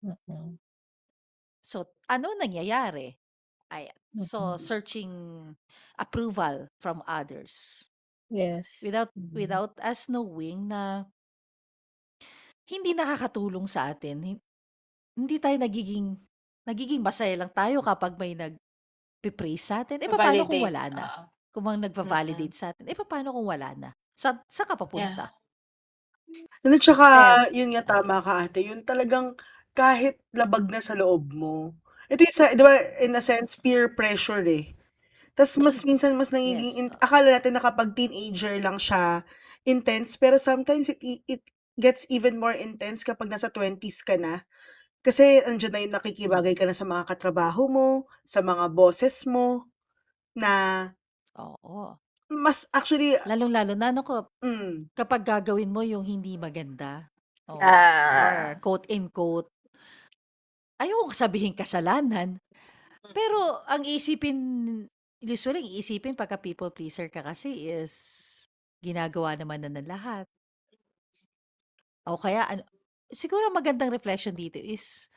Mm-mm. 0.06 0.62
So, 1.66 1.90
ano 2.06 2.38
nangyayari? 2.38 3.18
Ayan. 3.74 3.98
So, 4.14 4.54
Mm-mm. 4.54 4.62
searching 4.62 5.12
approval 5.98 6.70
from 6.78 7.02
others. 7.10 7.90
Yes. 8.30 8.86
Without 8.86 9.10
Mhm. 9.18 9.34
without 9.34 9.74
us 9.82 10.06
knowing 10.06 10.70
na 10.70 11.10
hindi 12.70 12.94
nakakatulong 12.94 13.66
sa 13.66 13.90
atin. 13.90 14.22
Hin- 14.22 14.44
Hindi 15.18 15.36
tayo 15.42 15.58
nagiging 15.60 16.16
nagiging 16.64 17.02
masaya 17.04 17.34
lang 17.36 17.50
tayo 17.52 17.82
kapag 17.82 18.16
may 18.16 18.38
nag 18.38 18.56
praise 19.36 19.66
sa 19.66 19.82
atin. 19.84 20.00
Eh 20.00 20.08
paano 20.08 20.46
kung 20.48 20.62
Validate. 20.62 20.68
wala 20.70 20.84
na? 20.94 21.06
Oo. 21.10 21.24
kung 21.50 21.66
ang 21.66 21.82
Mm. 21.82 21.90
nagva-validate 21.90 22.54
sa'tin, 22.56 22.86
eh, 22.88 22.94
papaano 22.96 23.34
kung 23.34 23.50
wala 23.50 23.74
na? 23.74 23.90
Sa 24.14 24.38
saan 24.46 24.70
ka 24.70 24.78
Yeah. 24.94 25.18
papunta? 25.18 25.26
And 26.66 26.76
at 26.76 26.84
saka, 26.84 27.08
Instead 27.12 27.42
yun 27.56 27.72
nga 27.72 27.84
tama 27.88 28.20
ka 28.20 28.44
ate, 28.44 28.60
yung 28.68 28.84
talagang 28.84 29.32
kahit 29.72 30.20
labag 30.36 30.68
na 30.68 30.84
sa 30.84 30.92
loob 31.00 31.32
mo. 31.32 31.72
Ito 32.12 32.20
yung 32.28 32.36
sa, 32.36 32.52
di 32.52 32.60
ba, 32.66 32.76
in 33.00 33.16
a 33.16 33.24
sense, 33.24 33.56
peer 33.56 33.96
pressure 33.96 34.44
eh. 34.44 34.68
Tas 35.38 35.56
mas 35.62 35.84
minsan 35.88 36.16
mas 36.20 36.32
nagiging, 36.36 36.74
Yes, 36.74 36.80
in, 36.82 36.88
akala 37.00 37.32
natin 37.36 37.56
na 37.58 37.64
kapag 37.64 37.96
teenager 37.96 38.56
lang 38.62 38.78
siya, 38.82 39.24
intense, 39.68 40.18
pero 40.20 40.36
sometimes 40.40 40.90
it, 40.92 41.00
it 41.28 41.44
gets 41.80 42.04
even 42.12 42.36
more 42.40 42.54
intense 42.56 43.04
kapag 43.08 43.32
nasa 43.32 43.48
20s 43.54 44.04
ka 44.04 44.18
na. 44.20 44.44
Kasi 45.06 45.42
andyan 45.48 45.72
na 45.76 45.82
yung 45.86 45.96
nakikibagay 45.96 46.56
ka 46.58 46.66
na 46.68 46.76
sa 46.78 46.86
mga 46.88 47.08
katrabaho 47.10 47.68
mo, 47.72 47.90
sa 48.28 48.42
mga 48.44 48.72
bosses 48.76 49.24
mo, 49.30 49.68
na 50.36 50.86
Oo. 51.38 52.00
Mas 52.32 52.68
actually, 52.74 53.18
Lalong-lalo 53.28 53.76
na 53.76 53.92
ano 53.92 54.02
ko, 54.08 54.32
mm, 54.44 54.90
kapag 54.96 55.24
gagawin 55.28 55.72
mo 55.72 55.84
yung 55.84 56.04
hindi 56.08 56.36
maganda, 56.40 57.12
oo, 57.52 57.84
or 58.16 58.32
Ah. 58.32 58.60
quote 58.64 58.88
unquote, 58.92 59.52
ayokong 60.80 61.16
sabihing 61.16 61.56
kasalanan, 61.58 62.40
Mm. 63.06 63.14
pero 63.16 63.64
ang 63.68 63.84
iisipin, 63.88 64.38
usually 65.24 65.60
ang 65.64 65.70
iisipin 65.72 66.16
pagka 66.18 66.40
people 66.40 66.72
pleaser 66.72 67.08
ka 67.12 67.24
kasi 67.24 67.70
is 67.72 67.94
ginagawa 68.84 69.36
naman 69.40 69.64
na 69.66 69.72
ng 69.72 69.88
lahat. 69.90 70.26
O 72.08 72.16
kaya 72.20 72.48
ano, 72.48 72.64
siguro 73.12 73.50
ang 73.50 73.58
magandang 73.60 73.92
reflection 73.92 74.36
dito 74.36 74.60
is 74.60 75.10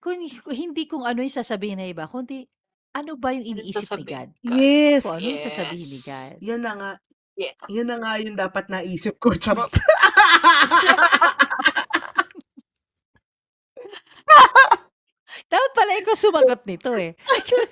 kung 0.00 0.16
kung 0.44 0.56
hindi 0.56 0.88
kung 0.88 1.04
ano 1.04 1.20
yung 1.20 1.32
sasabihin 1.32 1.76
ng 1.80 1.92
iba, 1.92 2.08
kundi 2.08 2.48
ano 2.92 3.12
ba 3.16 3.30
yung 3.30 3.46
Anong 3.46 3.62
iniisip 3.62 3.82
ni 3.96 4.04
sasabihin 4.04 4.08
God? 4.08 4.28
Yes, 4.42 5.02
Kung 5.06 5.16
ano 5.18 5.26
yung 5.26 5.42
sasabihin 5.42 5.88
ni 5.88 5.98
Yes. 5.98 6.06
God. 6.06 6.34
yan 6.42 6.60
na 6.62 6.72
nga. 6.74 6.90
Yeah. 7.40 7.56
Yun 7.72 7.88
na 7.88 7.96
nga 7.96 8.12
yung 8.20 8.36
dapat 8.36 8.68
naisip 8.68 9.16
ko, 9.16 9.32
charot. 9.32 9.72
Dapat 15.50 15.70
pala 15.74 15.92
ikaw 15.98 16.14
sumagot 16.14 16.62
nito 16.66 16.94
eh. 16.94 17.14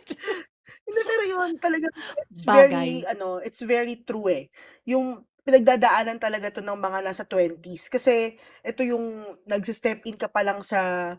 Hindi, 0.88 1.00
pero 1.04 1.22
yun 1.28 1.60
talaga, 1.60 1.86
it's 2.32 2.48
very, 2.48 3.04
Bagay. 3.04 3.12
ano, 3.12 3.44
it's 3.44 3.60
very 3.60 4.00
true 4.08 4.32
eh. 4.32 4.48
Yung 4.88 5.20
pinagdadaanan 5.44 6.16
talaga 6.16 6.48
to 6.48 6.64
ng 6.64 6.80
mga 6.80 7.04
nasa 7.04 7.28
20s. 7.28 7.92
Kasi 7.92 8.40
ito 8.64 8.80
yung 8.88 9.04
nagsi-step 9.44 10.08
in 10.08 10.16
ka 10.16 10.32
pa 10.32 10.40
lang 10.40 10.64
sa, 10.64 11.12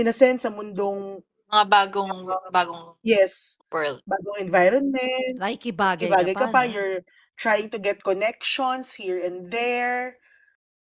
in 0.00 0.08
a 0.08 0.14
sense, 0.16 0.48
sa 0.48 0.50
mundong, 0.50 1.20
Mga 1.50 1.66
bagong 1.66 2.12
bagong 2.54 2.82
yes, 3.02 3.58
world. 3.74 3.98
bagong 4.06 4.38
environment, 4.38 5.34
Nakikibagay 5.34 6.06
ka 6.06 6.14
nakikibagay 6.14 6.34
pa, 6.34 6.40
ka 6.40 6.46
pa, 6.54 6.62
no? 6.62 6.70
you're 6.70 6.98
trying 7.34 7.66
to 7.66 7.78
get 7.82 7.98
connections 8.06 8.94
here 8.94 9.18
and 9.18 9.50
there. 9.50 10.14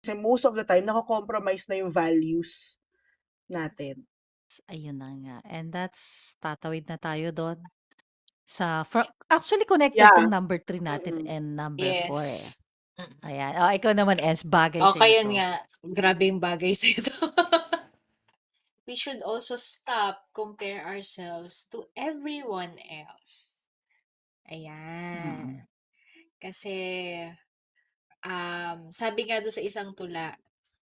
Kasi 0.00 0.16
most 0.16 0.44
of 0.44 0.52
the 0.56 0.64
time, 0.64 0.84
nako-compromise 0.84 1.68
na 1.68 1.80
yung 1.80 1.92
values 1.92 2.76
natin. 3.48 4.04
Ayun 4.68 4.96
na 5.00 5.10
nga. 5.16 5.36
And 5.48 5.70
that's, 5.72 6.34
tatawid 6.40 6.88
na 6.88 6.96
tayo 6.96 7.30
doon. 7.30 7.60
Sa, 8.44 8.82
fro- 8.82 9.06
actually 9.30 9.64
connected 9.64 10.02
Yeah. 10.02 10.10
tong 10.12 10.28
number 10.32 10.58
3 10.58 10.82
natin 10.82 11.22
Mm-mm. 11.22 11.30
and 11.30 11.46
number 11.54 11.86
4 11.86 11.88
eh. 11.88 12.00
Yes. 12.10 12.58
Mm. 13.00 13.16
Ayan. 13.24 13.52
O, 13.56 13.70
ikaw 13.72 13.92
naman, 13.96 14.18
Es, 14.20 14.42
bagay 14.44 14.80
O, 14.82 14.92
sa 14.92 15.00
kaya 15.00 15.22
ito. 15.24 15.32
nga, 15.32 15.48
grabe 15.86 16.28
yung 16.28 16.40
bagay 16.42 16.72
sa 16.76 16.88
ito. 16.90 17.12
We 18.86 18.96
should 18.96 19.22
also 19.22 19.56
stop 19.56 20.28
compare 20.34 20.84
ourselves 20.86 21.66
to 21.72 21.88
everyone 21.96 22.78
else. 22.90 23.68
Ayan. 24.52 25.08
Mm. 25.14 25.66
Kasi, 26.40 26.76
um, 28.24 28.90
sabi 28.92 29.28
nga 29.28 29.40
doon 29.42 29.54
sa 29.54 29.64
isang 29.64 29.90
tula, 29.96 30.34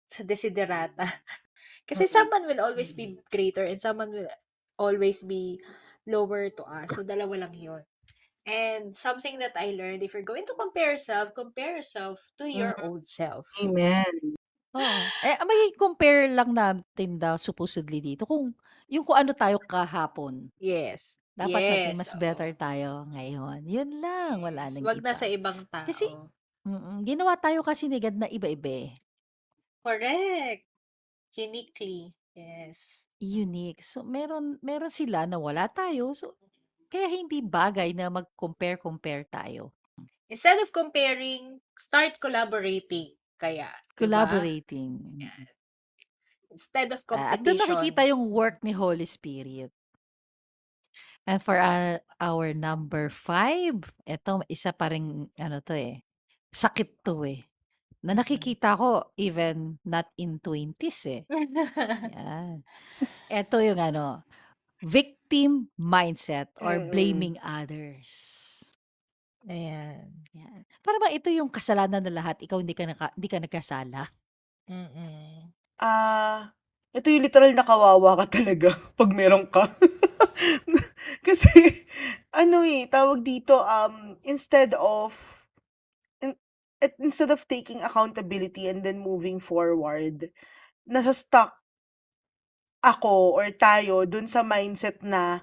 sa 0.07 0.21
desiderata, 0.27 1.03
kasi 1.89 2.03
Mm-mm. 2.03 2.07
someone 2.07 2.45
will 2.47 2.61
always 2.63 2.91
be 2.93 3.17
greater 3.31 3.65
and 3.65 3.79
someone 3.81 4.11
will 4.11 4.29
always 4.79 5.23
be 5.23 5.59
lower 6.07 6.49
to 6.51 6.63
us. 6.67 6.97
So, 6.97 7.03
dalawa 7.05 7.47
lang 7.47 7.55
yun. 7.55 7.83
And 8.47 8.95
something 8.97 9.39
that 9.39 9.53
I 9.55 9.75
learned, 9.77 10.03
if 10.03 10.13
you're 10.15 10.25
going 10.25 10.47
to 10.49 10.57
compare 10.57 10.95
yourself, 10.97 11.35
compare 11.35 11.77
yourself 11.77 12.31
to 12.39 12.49
your 12.49 12.73
Mhm. 12.73 12.81
old 12.81 13.05
self. 13.05 13.47
Amen. 13.63 14.35
Oo. 14.73 15.11
Eh, 15.21 15.35
may 15.45 15.75
compare 15.75 16.31
lang 16.31 16.55
natin 16.55 17.19
daw 17.19 17.35
supposedly 17.35 17.99
dito 17.99 18.23
kung 18.25 18.55
yung 18.87 19.03
kung 19.05 19.19
ano 19.19 19.31
tayo 19.35 19.59
kahapon. 19.61 20.49
Yes. 20.59 21.17
Dapat 21.35 21.63
maging 21.71 21.95
Yes. 21.95 21.99
mas 21.99 22.11
Oo. 22.13 22.17
better 22.17 22.51
tayo 22.55 23.07
ngayon. 23.11 23.63
Yun 23.67 23.91
lang. 24.03 24.43
Wala 24.43 24.67
Yes. 24.67 24.73
nang 24.73 24.85
Wag 24.85 24.99
na 25.03 25.13
sa 25.17 25.25
iba. 25.27 25.35
ibang 25.35 25.65
Kasi, 25.87 26.05
tao. 26.05 26.31
mm, 26.67 27.03
ginawa 27.07 27.35
tayo 27.39 27.61
kasi 27.65 27.87
ni 27.91 27.99
God 28.01 28.17
na 28.19 28.29
iba-iba 28.31 28.71
eh. 28.89 28.91
Correct. 29.85 30.65
Uniquely. 31.37 32.15
Yes. 32.35 33.07
Unique. 33.21 33.81
So, 33.85 34.01
meron, 34.03 34.57
meron 34.65 34.89
sila 34.89 35.29
na 35.29 35.37
wala 35.37 35.69
tayo. 35.69 36.11
So, 36.17 36.33
kaya 36.91 37.07
hindi 37.07 37.39
bagay 37.45 37.93
na 37.93 38.09
mag-compare-compare 38.11 39.23
tayo. 39.29 39.71
Instead 40.29 40.61
of 40.61 40.71
comparing, 40.71 41.61
start 41.77 42.19
collaborating. 42.19 43.17
Kaya, 43.41 43.69
di 43.97 44.07
ba? 44.15 44.27
Collaborating. 44.29 44.93
Yan. 45.21 45.45
Instead 46.51 46.89
of 46.95 47.01
Ah, 47.15 47.35
at 47.35 47.41
doon 47.43 47.57
nakikita 47.59 48.01
competition. 48.01 48.11
yung 48.11 48.23
work 48.31 48.57
ni 48.63 48.73
Holy 48.75 49.07
Spirit. 49.07 49.71
And 51.27 51.39
for 51.41 51.57
uh, 51.61 52.01
our 52.19 52.53
number 52.53 53.09
five, 53.09 53.77
eto 54.05 54.41
isa 54.49 54.73
pa 54.73 54.89
rin, 54.91 55.29
ano 55.37 55.57
to 55.61 55.73
eh, 55.77 56.01
sakit 56.51 57.05
to 57.05 57.23
eh. 57.25 57.45
Na 58.01 58.17
Mm-mm. 58.17 58.17
nakikita 58.17 58.73
ko 58.77 59.13
even 59.17 59.77
not 59.85 60.09
in 60.17 60.41
20s 60.41 60.99
eh. 61.07 61.21
Yan. 62.17 62.65
Ito 63.31 63.57
yung 63.61 63.79
ano, 63.79 64.25
victim 64.81 65.69
mindset 65.77 66.49
or 66.59 66.81
Mm-mm. 66.81 66.89
blaming 66.89 67.37
others. 67.41 68.09
Ayan. 69.49 70.05
Yan. 70.37 70.61
Para 70.85 70.97
ba 71.01 71.09
ito 71.09 71.29
yung 71.33 71.49
kasalanan 71.49 72.01
ng 72.05 72.13
lahat, 72.15 72.37
ikaw 72.45 72.61
hindi 72.61 72.77
ka, 72.77 72.85
naka, 72.85 73.07
hindi 73.17 73.29
ka 73.29 73.37
nagkasala? 73.41 74.01
Mm-mm. 74.69 75.49
Ah, 75.81 76.53
ito 76.93 77.09
yung 77.09 77.25
literal 77.25 77.51
na 77.57 77.65
kawawa 77.65 78.17
ka 78.23 78.41
talaga 78.41 78.69
pag 78.99 79.11
meron 79.13 79.49
ka. 79.49 79.65
Kasi, 81.27 81.51
ano 82.33 82.61
eh, 82.65 82.85
tawag 82.89 83.25
dito, 83.25 83.57
um, 83.57 84.17
instead 84.25 84.73
of, 84.77 85.13
in, 86.21 86.33
at- 86.81 86.97
instead 86.99 87.29
of 87.31 87.45
taking 87.47 87.81
accountability 87.81 88.67
and 88.69 88.81
then 88.85 88.99
moving 89.01 89.39
forward, 89.41 90.29
nasa 90.85 91.13
stuck 91.13 91.53
ako 92.81 93.37
or 93.37 93.45
tayo 93.53 94.05
dun 94.09 94.25
sa 94.25 94.41
mindset 94.41 94.97
na 95.05 95.41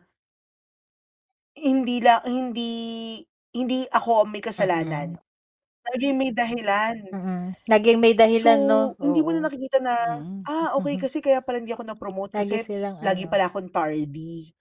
hindi 1.59 1.99
la, 2.03 2.23
hindi, 2.27 2.71
hindi 3.59 3.91
ako 3.91 4.23
ang 4.23 4.31
may 4.31 4.39
kasalanan. 4.41 5.19
Mm-mm. 5.19 5.27
Laging 5.89 6.17
may 6.21 6.31
dahilan. 6.31 6.95
Mm-mm. 7.09 7.43
Laging 7.65 7.99
may 7.99 8.13
dahilan, 8.13 8.61
no? 8.63 8.93
So, 8.95 9.09
hindi 9.09 9.25
mo 9.25 9.33
na 9.33 9.49
nakikita 9.49 9.81
na, 9.81 9.95
Mm. 10.21 10.45
ah, 10.45 10.69
okay, 10.77 11.01
kasi 11.01 11.19
kaya 11.19 11.41
pala 11.41 11.59
hindi 11.59 11.73
ako 11.73 11.83
na-promote 11.89 12.37
Lagi 12.37 12.45
kasi 12.61 12.77
silang 12.77 13.01
lagi 13.01 13.25
ano. 13.25 13.33
pala 13.33 13.45
akong 13.49 13.73
tardy. 13.73 14.53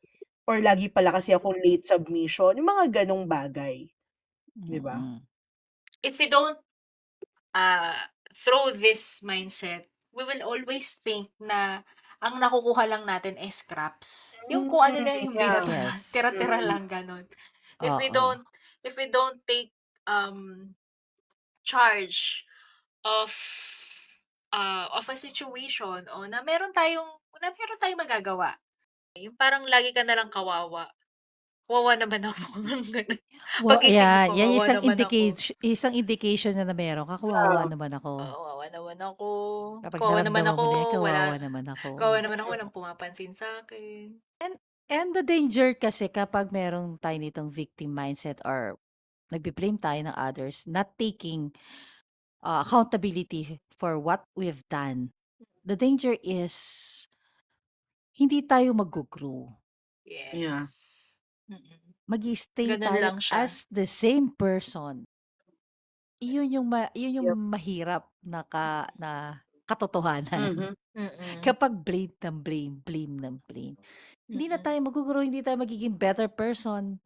Or 0.47 0.55
lagi 0.63 0.87
pala 0.87 1.11
kasi 1.11 1.35
akong 1.35 1.59
late 1.59 1.83
submission. 1.83 2.55
Yung 2.55 2.69
mga 2.71 3.03
ganong 3.03 3.27
bagay. 3.27 3.91
Di 4.55 4.79
ba? 4.79 4.95
If 5.99 6.15
we 6.17 6.31
don't 6.31 6.55
uh, 7.51 7.99
throw 8.31 8.71
this 8.71 9.19
mindset, 9.19 9.83
we 10.15 10.23
will 10.23 10.39
always 10.47 10.95
think 10.95 11.27
na 11.37 11.83
ang 12.23 12.39
nakukuha 12.39 12.87
lang 12.87 13.03
natin 13.03 13.35
is 13.37 13.59
scraps. 13.59 14.39
Yung 14.47 14.71
kung 14.71 14.81
ano 14.81 15.03
lang 15.03 15.19
Mm, 15.19 15.23
yung 15.27 15.35
yeah. 15.35 15.43
binato 15.43 15.71
lang, 15.75 15.91
Yes. 15.91 16.09
tira-tira 16.09 16.57
Mm. 16.63 16.67
lang 16.71 16.83
ganon. 16.87 17.25
If 17.77 17.93
we 17.99 18.07
Oo. 18.09 18.15
don't 18.15 18.41
if 18.83 18.97
we 18.97 19.07
don't 19.09 19.41
take 19.45 19.71
um 20.05 20.73
charge 21.63 22.45
of 23.03 23.31
uh, 24.51 24.87
of 24.95 25.05
a 25.09 25.17
situation 25.17 26.07
o 26.11 26.23
na 26.27 26.41
meron 26.43 26.71
tayong 26.71 27.07
na 27.37 27.51
meron 27.53 27.79
tayong 27.79 28.01
magagawa. 28.01 28.55
Yung 29.17 29.35
parang 29.37 29.65
lagi 29.65 29.93
ka 29.93 30.05
na 30.05 30.13
lang 30.17 30.29
kawawa. 30.29 30.89
Kawawa 31.67 31.99
naman 31.99 32.23
ako. 32.23 32.43
Well, 33.65 33.75
Pagising 33.79 33.99
mo, 33.99 34.21
yeah, 34.23 34.23
yan 34.31 34.55
yung 34.55 34.61
kawawa 34.61 34.63
isang 34.63 34.77
naman 34.79 34.85
ako. 34.85 34.91
indication, 34.93 35.55
isang 35.61 35.93
indication 35.97 36.53
na, 36.55 36.63
na 36.63 36.75
meron 36.77 37.05
ka, 37.09 37.17
kawawa 37.19 37.65
naman 37.67 37.91
ako. 37.91 38.11
Kawawa 38.21 38.65
naman 38.71 38.97
ako. 39.01 39.27
Kapag 39.83 39.99
Kawawa 39.99 40.19
naman 40.23 40.43
naramdaman 40.45 40.47
ako. 40.47 40.61
mo 40.61 40.71
na 40.71 40.77
yan, 40.77 40.87
Wala. 40.87 41.19
kawawa 41.19 41.37
naman 41.41 41.65
ako. 41.67 41.87
Kawawa 41.97 42.17
naman 42.23 42.37
ako. 42.39 42.49
Walang 42.55 42.71
pumapansin 42.73 43.33
sa 43.35 43.47
akin. 43.61 44.15
And 44.87 45.11
the 45.11 45.23
danger 45.23 45.75
kasi 45.75 46.07
kapag 46.07 46.55
meron 46.55 46.95
tayo 47.03 47.19
nitong 47.19 47.51
victim 47.51 47.91
mindset 47.91 48.39
or 48.47 48.79
nagbi-blame 49.27 49.75
tayo 49.75 49.99
ng 50.07 50.15
others, 50.15 50.63
not 50.63 50.95
taking 50.95 51.51
uh, 52.39 52.63
accountability 52.63 53.59
for 53.75 53.99
what 53.99 54.23
we've 54.31 54.63
done, 54.71 55.11
the 55.67 55.75
danger 55.75 56.15
is 56.23 56.55
hindi 58.15 58.39
tayo 58.47 58.71
mag-grow. 58.71 59.51
Yeah. 60.07 60.63
Yes. 60.63 60.67
Mm-mm. 61.51 61.83
Mag-i-stay 62.07 62.79
Ganun 62.79 62.87
tayo 62.87 63.01
lang 63.03 63.19
siya. 63.19 63.43
as 63.43 63.67
the 63.67 63.83
same 63.83 64.31
person. 64.31 65.03
Iyon 66.17 66.47
yung 66.49 66.67
ma 66.71 66.87
yun 66.97 67.21
yung 67.21 67.29
Yep. 67.35 67.37
mahirap 67.51 68.03
na 68.23 68.41
ka 68.47 68.89
na 68.97 69.43
katotohanan. 69.67 70.55
Mhm. 70.55 70.73
Mm. 70.97 71.45
Kapag 71.45 71.85
blame 71.85 72.09
ng 72.17 72.37
blame, 72.41 72.73
blame 72.81 73.15
ng 73.21 73.35
blame, 73.45 73.77
hindi 74.25 74.49
na 74.49 74.57
Mm. 74.57 74.65
tayo 74.65 74.77
maggo-grow, 74.81 75.21
hindi 75.21 75.45
tayo 75.45 75.61
magiging 75.61 75.93
better 75.93 76.25
person. 76.25 76.97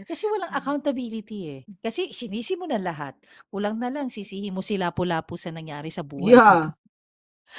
Kasi 0.00 0.24
Yes. 0.24 0.32
walang 0.32 0.56
accountability 0.56 1.38
eh. 1.52 1.60
Kasi 1.84 2.16
sinisi 2.16 2.56
mo 2.56 2.64
na 2.64 2.80
lahat. 2.80 3.12
Kulang 3.52 3.76
na 3.76 3.92
lang 3.92 4.08
sisihin 4.08 4.56
mo 4.56 4.64
si 4.64 4.80
Lapu-Lapu 4.80 5.36
sa 5.36 5.52
nangyari 5.52 5.92
sa 5.92 6.00
buhay 6.00 6.32
mo. 6.32 6.40
Yeah. 6.40 6.72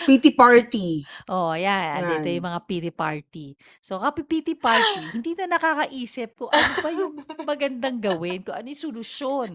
Pity 0.09 0.33
party. 0.33 1.03
Oo, 1.29 1.53
yan. 1.53 2.01
Andito 2.01 2.25
Yan. 2.25 2.35
yung 2.41 2.47
mga 2.49 2.61
pity 2.65 2.89
party. 2.89 3.47
So, 3.83 4.01
kapag 4.01 4.25
pity 4.25 4.57
party, 4.57 5.13
hindi 5.13 5.37
na 5.37 5.45
nakakaisip 5.45 6.41
kung 6.41 6.49
ano 6.49 6.71
ba 6.79 6.89
yung 6.89 7.13
magandang 7.45 8.01
gawin, 8.01 8.41
kung 8.41 8.55
ano 8.55 8.65
yung 8.65 8.81
solusyon. 8.89 9.51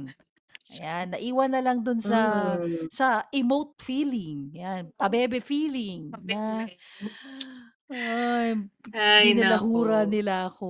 Ayan, 0.66 1.14
naiwan 1.14 1.50
na 1.54 1.62
lang 1.62 1.78
dun 1.80 2.02
sa 2.02 2.18
Mm. 2.58 2.90
sa 2.90 3.22
emote 3.30 3.78
feeling. 3.78 4.50
Yan, 4.50 4.90
pabebe 4.98 5.38
feeling 5.38 6.10
na 6.26 6.66
ay, 7.86 8.58
Ay, 8.90 9.22
dinalahura 9.30 10.02
naku. 10.02 10.10
nila 10.10 10.34
ako. 10.50 10.68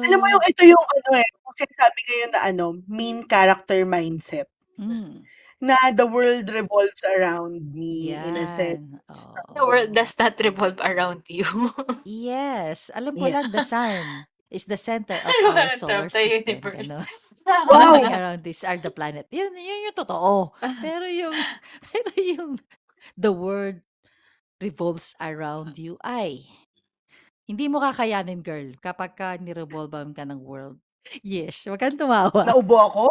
Alam 0.00 0.16
mo 0.16 0.26
Ah. 0.26 0.32
yung 0.32 0.44
ito 0.48 0.62
yung 0.64 0.80
ano 0.80 1.08
eh, 1.20 1.28
kung 1.36 1.54
sinasabi 1.54 1.98
ngayon 2.02 2.30
na 2.32 2.40
ano, 2.42 2.64
main 2.88 3.18
character 3.28 3.84
mindset. 3.84 4.48
Mm. 4.80 5.20
Na 5.60 5.74
the 5.92 6.06
world 6.06 6.46
revolves 6.48 7.02
around 7.18 7.74
me 7.74 8.14
in 8.14 8.32
a 8.32 8.46
sense. 8.46 8.80
Yan. 9.28 9.58
The 9.58 9.64
world 9.66 9.90
Oo. 9.90 9.96
does 9.98 10.14
not 10.16 10.38
revolve 10.40 10.78
around 10.80 11.26
you. 11.28 11.44
Yes. 12.06 12.88
Alam 12.94 13.12
ko 13.12 13.26
Yes. 13.26 13.34
lang, 13.34 13.46
the 13.50 13.64
sun 13.66 14.04
is 14.48 14.64
the 14.64 14.78
center 14.78 15.18
of 15.26 15.34
our 15.52 15.68
Center 15.68 15.76
solar 15.76 16.06
of 16.06 16.14
the 16.14 16.22
system. 16.22 16.62
universe. 16.62 16.88
Ganon. 16.88 17.06
Wow! 17.68 17.96
Nothing 17.96 18.12
around 18.12 18.40
this 18.44 18.64
are 18.64 18.76
the 18.78 18.92
planet. 18.92 19.26
Yun, 19.32 19.52
yun 19.56 19.88
yung 19.90 19.96
totoo. 19.96 20.52
Pero 20.84 21.04
yung, 21.08 21.32
pero 21.90 22.10
yung 22.16 22.52
the 23.16 23.32
world 23.32 23.80
revolves 24.60 25.14
around 25.22 25.78
you 25.78 25.96
ay 26.02 26.44
hindi 27.48 27.64
mo 27.70 27.80
kakayanin, 27.80 28.44
girl, 28.44 28.68
kapag 28.84 29.16
ka 29.16 29.28
nirevolve 29.40 29.94
ka 30.12 30.24
ng 30.28 30.40
world. 30.44 30.76
Yes, 31.24 31.64
wag 31.64 31.80
kang 31.80 31.96
tumawa. 31.96 32.44
Naubo 32.44 32.76
ako? 32.76 33.06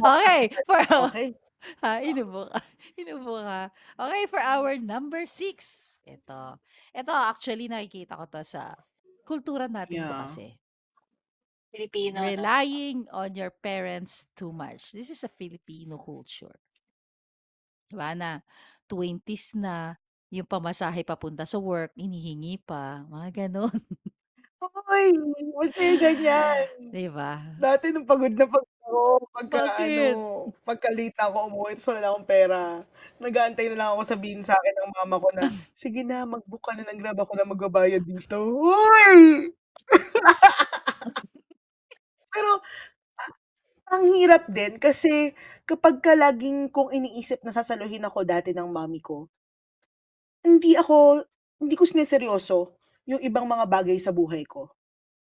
Okay, 0.00 0.48
for 0.64 0.80
Okay. 1.12 1.36
ha, 1.84 2.00
inubo 2.00 2.48
ka. 2.48 2.60
Inubo 2.96 3.36
ka. 3.44 3.68
Okay, 4.00 4.22
for 4.32 4.40
our 4.40 4.80
number 4.80 5.28
six. 5.28 5.92
Ito. 6.08 6.56
Ito, 6.96 7.12
actually, 7.12 7.68
nakikita 7.68 8.16
ko 8.16 8.24
to 8.32 8.40
sa 8.40 8.72
kultura 9.28 9.68
natin 9.68 10.08
to 10.08 10.08
Yeah. 10.08 10.24
kasi. 10.24 10.56
Filipino, 11.68 12.20
no? 12.20 12.26
Relying 12.26 13.04
on 13.12 13.30
your 13.36 13.52
parents 13.52 14.26
too 14.32 14.52
much. 14.52 14.92
This 14.96 15.12
is 15.12 15.20
a 15.24 15.30
Filipino 15.30 16.00
culture. 16.00 16.56
Diba 17.88 18.12
na 18.16 18.40
20s 18.88 19.56
na, 19.56 19.96
yung 20.28 20.48
pamasahe 20.48 21.04
papunta 21.04 21.48
sa 21.48 21.56
work, 21.56 21.92
inihingi 21.96 22.60
pa, 22.60 23.04
mga 23.08 23.48
ganon. 23.48 23.80
Hoy, 24.58 25.14
wag 25.54 25.72
kayo 25.72 25.94
ganyan. 25.96 26.68
Diba? 26.96 27.40
Dati 27.56 27.94
nung 27.94 28.04
pagod 28.04 28.32
na 28.34 28.44
pagod 28.48 28.76
ako, 28.84 29.00
pagka 29.30 29.58
Bakit? 29.62 30.16
ano, 30.16 30.50
pagka 30.64 30.88
late 30.92 31.16
na 31.16 31.24
ako 31.30 31.36
umuwi, 31.52 31.72
tapos 31.76 31.88
wala 31.92 32.00
na 32.00 32.08
akong 32.12 32.28
pera. 32.28 32.60
Nag-aantay 33.22 33.66
na 33.72 33.76
lang 33.78 33.88
ako 33.94 34.02
sabihin 34.04 34.42
sa 34.42 34.56
akin 34.56 34.74
ng 34.74 34.92
mama 35.00 35.16
ko 35.22 35.28
na, 35.36 35.44
sige 35.70 36.02
na, 36.02 36.26
mag-book 36.26 36.64
ka 36.64 36.74
na 36.74 36.84
ng 36.88 36.98
grab 37.00 37.20
ako 37.20 37.32
na 37.36 37.46
magbabayad 37.48 38.02
dito. 38.04 38.36
Hoy! 38.40 39.52
Pero, 42.38 42.62
ang 43.94 44.04
hirap 44.14 44.44
din 44.58 44.78
kasi 44.78 45.34
kapag 45.66 45.96
ka 46.04 46.12
laging 46.14 46.70
kong 46.74 46.90
iniisip 46.94 47.42
na 47.42 47.50
sasaluhin 47.58 48.06
ako 48.06 48.22
dati 48.22 48.50
ng 48.54 48.70
mami 48.70 49.00
ko, 49.02 49.26
hindi 50.46 50.72
ako, 50.78 51.24
hindi 51.62 51.74
ko 51.78 51.84
sineseryoso 51.84 52.78
yung 53.10 53.20
ibang 53.24 53.46
mga 53.48 53.66
bagay 53.66 53.98
sa 53.98 54.14
buhay 54.14 54.44
ko. 54.46 54.70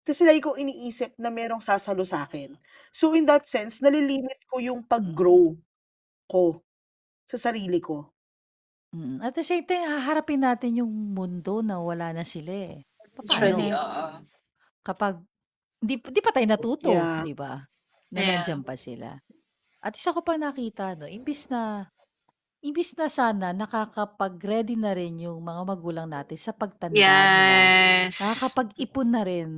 Kasi 0.07 0.25
lagi 0.27 0.41
kong 0.43 0.59
iniisip 0.61 1.17
na 1.21 1.29
merong 1.33 1.61
sasalo 1.63 2.03
sa 2.07 2.25
akin. 2.27 2.55
So 2.93 3.13
in 3.17 3.25
that 3.29 3.45
sense, 3.45 3.81
nalilimit 3.85 4.41
ko 4.49 4.61
yung 4.63 4.81
Mm. 4.81 4.89
pag-grow 4.89 5.55
ko 6.29 6.43
sa 7.29 7.37
sarili 7.39 7.79
ko. 7.83 8.11
Mm. 8.93 9.21
At 9.21 9.37
the 9.37 9.45
same 9.45 9.65
time, 9.69 9.85
haharapin 9.85 10.41
natin 10.41 10.81
yung 10.81 10.89
mundo 11.13 11.61
na 11.61 11.77
wala 11.77 12.09
na 12.09 12.25
sila 12.25 12.49
eh. 12.73 12.77
Actually, 13.19 13.69
Paano? 13.69 13.77
oo. 13.77 14.05
Kapag 14.83 15.19
di, 15.79 15.95
di 15.99 16.19
pa 16.21 16.31
tayo 16.35 16.47
natuto, 16.47 16.91
Yeah. 16.91 17.23
di 17.23 17.33
ba? 17.33 17.59
Na 18.11 18.19
Yeah. 18.19 18.43
nandyan 18.43 18.61
pa 18.63 18.75
sila. 18.75 19.15
At 19.79 19.95
isa 19.95 20.11
ko 20.11 20.19
pa 20.21 20.35
nakita, 20.35 20.95
no, 20.99 21.07
imbis 21.07 21.47
na 21.47 21.87
imbis 22.59 22.91
na 22.99 23.07
sana 23.07 23.55
nakakapag-ready 23.55 24.75
na 24.75 24.91
rin 24.91 25.15
yung 25.23 25.39
mga 25.39 25.61
magulang 25.63 26.07
natin 26.11 26.35
sa 26.35 26.51
pagtanda 26.51 26.91
nila. 26.99 27.07
Yes. 27.07 28.19
Nakakapag-ipon 28.19 29.09
na 29.09 29.23
rin 29.23 29.49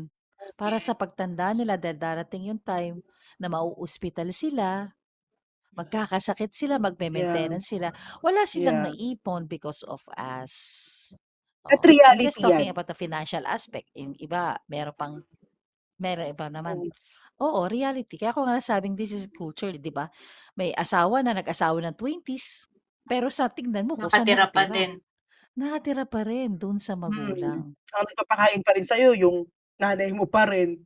para 0.53 0.77
sa 0.77 0.93
pagtanda 0.93 1.49
nila 1.57 1.81
dahil 1.81 1.97
darating 1.97 2.53
yung 2.53 2.61
time 2.61 3.01
na 3.41 3.49
mau-hospital 3.49 4.29
sila, 4.29 4.93
magkakasakit 5.73 6.53
sila, 6.53 6.77
Yeah. 6.77 6.85
magme-maintenance 6.85 7.73
sila. 7.73 7.89
Wala 8.21 8.45
silang 8.45 8.85
Yeah. 8.85 8.93
naipon 8.93 9.49
because 9.49 9.81
of 9.87 10.05
us. 10.13 10.53
At 11.65 11.81
Oo. 11.81 11.85
I'm 11.85 11.89
reality 11.93 12.25
just 12.29 12.41
talking 12.41 12.69
yan. 12.69 12.75
about 12.75 12.89
the 12.89 12.97
financial 12.97 13.45
aspect. 13.45 13.89
Yung 13.97 14.13
iba, 14.17 14.57
meron 14.69 14.93
pang, 14.93 15.15
meron 16.01 16.33
iba 16.33 16.47
naman. 16.49 16.75
Mm. 16.81 16.91
Oo, 17.41 17.65
reality. 17.69 18.17
Kaya 18.17 18.33
ako 18.33 18.45
nga 18.45 18.57
nasabing 18.57 18.93
this 18.93 19.13
is 19.13 19.25
culture, 19.29 19.73
di 19.73 19.89
ba? 19.89 20.09
May 20.53 20.73
asawa 20.73 21.21
na 21.21 21.37
nag-asawa 21.37 21.77
ng 21.85 21.95
20s, 21.97 22.65
pero 23.05 23.29
sa 23.29 23.49
tingnan 23.49 23.85
mo 23.85 23.97
kung 23.97 24.09
saan 24.09 24.25
Nakatira 24.25 24.49
pa 24.49 24.65
nakatira. 24.65 24.75
din. 24.75 24.91
Nakatira 25.53 26.05
pa 26.09 26.21
rin 26.25 26.49
doon 26.57 26.77
sa 26.77 26.93
Hmm. 26.93 27.05
magulang. 27.07 27.59
Ang 27.73 28.05
nagpapakain 28.13 28.61
pa 28.65 28.71
rin 28.73 28.85
sa'yo, 28.85 29.13
yung 29.17 29.45
nanay 29.77 30.13
mo 30.13 30.25
pa 30.25 30.45
rin. 30.45 30.81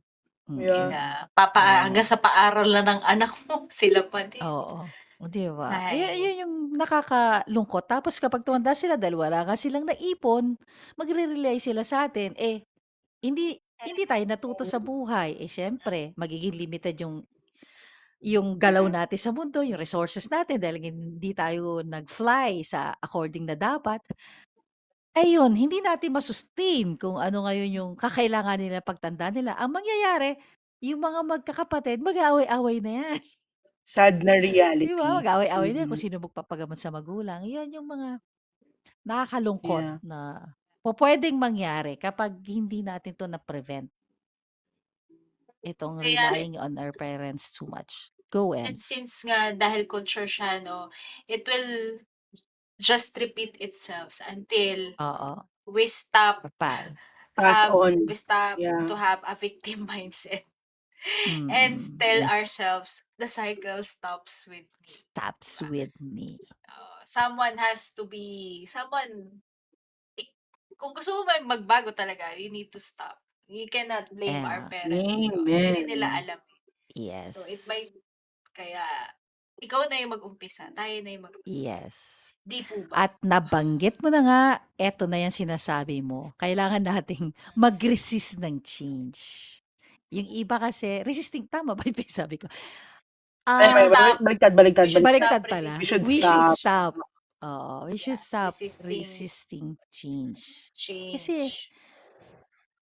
Mm. 0.48 0.60
Yeah. 0.62 0.86
Yeah. 0.88 1.16
Papa, 1.34 1.60
Yeah. 1.60 1.80
hanggang 1.88 2.08
sa 2.08 2.18
paaral 2.18 2.68
na 2.70 2.82
ng 2.84 3.00
anak 3.04 3.32
mo, 3.46 3.66
sila 3.72 4.06
pa 4.06 4.24
din. 4.24 4.40
Oo. 4.42 4.86
Di 5.28 5.48
ba? 5.48 5.72
Ay, 5.72 6.04
Ay. 6.04 6.16
yun 6.20 6.34
yung 6.44 6.54
nakakalungkot. 6.76 7.88
Tapos 7.88 8.20
kapag 8.20 8.44
tumanda 8.44 8.76
sila 8.76 9.00
dahil 9.00 9.16
wala 9.16 9.44
nga 9.44 9.56
silang 9.56 9.88
naipon, 9.88 10.60
magre-rely 10.94 11.56
sila 11.56 11.82
sa 11.82 12.04
atin. 12.04 12.36
Eh, 12.36 12.62
hindi 13.24 13.58
hindi 13.84 14.04
tayo 14.08 14.24
natuto 14.24 14.62
sa 14.64 14.80
buhay. 14.80 15.36
Eh, 15.40 15.50
syempre, 15.50 16.12
magiging 16.16 16.56
limited 16.56 16.96
yung 17.04 17.26
yung 18.24 18.56
galaw 18.56 18.88
natin 18.88 19.20
sa 19.20 19.30
mundo, 19.30 19.60
yung 19.60 19.76
resources 19.78 20.26
natin 20.32 20.56
dahil 20.58 20.80
hindi 20.80 21.30
tayo 21.36 21.84
nag-fly 21.84 22.64
sa 22.64 22.96
according 22.98 23.44
na 23.44 23.54
dapat. 23.54 24.00
Ayun, 25.16 25.56
hindi 25.56 25.80
natin 25.80 26.12
masustain 26.12 26.98
kung 27.00 27.16
ano 27.16 27.46
ngayon 27.46 27.70
yung 27.72 27.90
kakailangan 27.96 28.58
nila 28.60 28.84
pagtanda 28.84 29.32
nila. 29.32 29.56
Ang 29.56 29.72
mangyayari, 29.78 30.36
yung 30.84 31.00
mga 31.00 31.20
magkakapatid, 31.24 32.04
mag-aaway-away 32.04 32.84
na 32.84 32.92
yan. 33.04 33.20
Sad 33.86 34.24
na 34.26 34.34
Di 34.80 34.92
reality. 34.92 34.92
ba? 34.98 35.22
Mag-aaway-away 35.22 35.70
na 35.72 35.78
yan 35.84 35.90
kung 35.90 35.96
Mhm. 35.96 36.04
sino 36.04 36.16
magpapagamot 36.20 36.78
sa 36.80 36.90
magulang. 36.90 37.46
Yan 37.46 37.70
yung 37.72 37.86
mga 37.88 38.18
nakakalungkot 39.06 39.86
Yeah. 39.86 39.98
na 40.04 40.18
po 40.86 40.94
pwedeng 41.02 41.34
mangyari 41.44 41.98
kapag 41.98 42.32
hindi 42.46 42.78
natin 42.86 43.14
to 43.18 43.26
na-prevent. 43.26 43.90
Itong 45.70 45.98
Kaya 46.00 46.30
relying 46.30 46.54
on 46.56 46.78
our 46.78 46.92
parents 46.94 47.50
too 47.52 47.66
much. 47.66 48.12
Go, 48.30 48.52
And 48.64 48.76
Ems. 48.76 48.82
since 48.90 49.22
nga 49.28 49.52
dahil 49.54 49.86
culture 49.86 50.26
siya, 50.26 50.58
no, 50.64 50.90
it 51.28 51.42
will 51.46 52.00
just 52.80 53.16
repeat 53.18 53.56
itself 53.60 54.20
until 54.26 54.94
Oo. 55.00 55.32
we 55.66 55.86
stop 55.88 56.38
Papal. 56.42 56.98
Pass 57.36 57.64
have 57.64 57.68
on. 57.68 57.94
we 58.08 58.14
stop 58.14 58.58
Yeah. 58.58 58.86
to 58.88 58.96
have 58.96 59.22
a 59.26 59.34
victim 59.36 59.86
mindset 59.92 60.44
and 61.48 61.78
Mm. 61.78 61.98
tell 61.98 62.22
Yes. 62.22 62.32
ourselves 62.32 63.02
the 63.18 63.28
cycle 63.28 63.82
stops 63.82 64.46
with 64.46 64.66
me. 64.80 64.88
Stops 64.98 65.60
with 65.62 66.00
me. 66.00 66.40
Uh, 66.68 67.00
someone 67.04 67.58
has 67.58 67.90
to 67.92 68.04
be 68.06 68.66
someone 68.66 69.42
kung 70.76 70.92
gusto 70.92 71.12
mo 71.12 71.24
magbago 71.44 71.90
talaga, 71.90 72.36
you 72.36 72.48
need 72.48 72.68
to 72.68 72.78
stop. 72.78 73.16
You 73.46 73.66
cannot 73.66 74.10
blame 74.10 74.42
our 74.42 74.66
Yeah. 74.66 74.70
parents. 74.70 75.00
No? 75.00 75.42
Hindi 75.42 75.52
rin 75.72 75.86
nila 75.86 76.06
Amen. 76.10 76.20
alam. 76.22 76.38
eh. 76.40 76.54
Yes. 76.96 77.36
So 77.36 77.44
it 77.44 77.60
might 77.64 77.92
kaya 78.50 78.80
ikaw 79.56 79.84
na 79.88 80.00
yung 80.00 80.12
mag-umpisa, 80.12 80.68
tayo 80.72 80.94
na 81.00 81.10
yung 81.12 81.24
mag-umpisa. 81.28 81.80
Yes. 81.80 81.96
Di 82.40 82.62
po 82.62 82.78
ba? 82.86 83.04
At 83.04 83.12
nabanggit 83.20 83.98
mo 84.00 84.08
na 84.08 84.20
nga, 84.22 84.42
eto 84.76 85.04
na 85.04 85.18
yan 85.18 85.34
sinasabi 85.34 85.98
mo. 86.00 86.30
Kailangan 86.36 86.78
nating 86.80 87.34
mag-resist 87.58 88.38
ng 88.38 88.62
change. 88.62 89.18
Yung 90.14 90.30
iba 90.30 90.56
kasi, 90.56 91.02
resisting, 91.02 91.50
tama 91.50 91.74
ba 91.74 91.82
yung 91.82 91.98
sabi 92.06 92.38
ko? 92.38 92.46
Ay, 93.46 93.66
should 93.66 93.74
may, 93.74 93.86
stop. 93.86 93.94
balik- 93.98 94.20
baliktad, 94.22 94.52
baliktad, 94.54 94.86
We 94.86 94.90
should 94.94 95.06
baliktad. 95.06 95.42
baliktad 95.42 95.42
stop 95.42 95.52
pala. 95.52 95.70
We 95.78 95.84
should 95.86 96.04
We 96.06 96.16
should 96.22 96.46
stop. 96.54 96.92
Oo, 97.44 97.84
we 97.86 97.96
should 98.00 98.16
Yeah, 98.16 98.18
stop 98.18 98.56
resisting 98.60 98.76
resisting 98.80 99.76
change. 99.92 100.72
Kasi 101.12 101.52
change. 101.52 101.70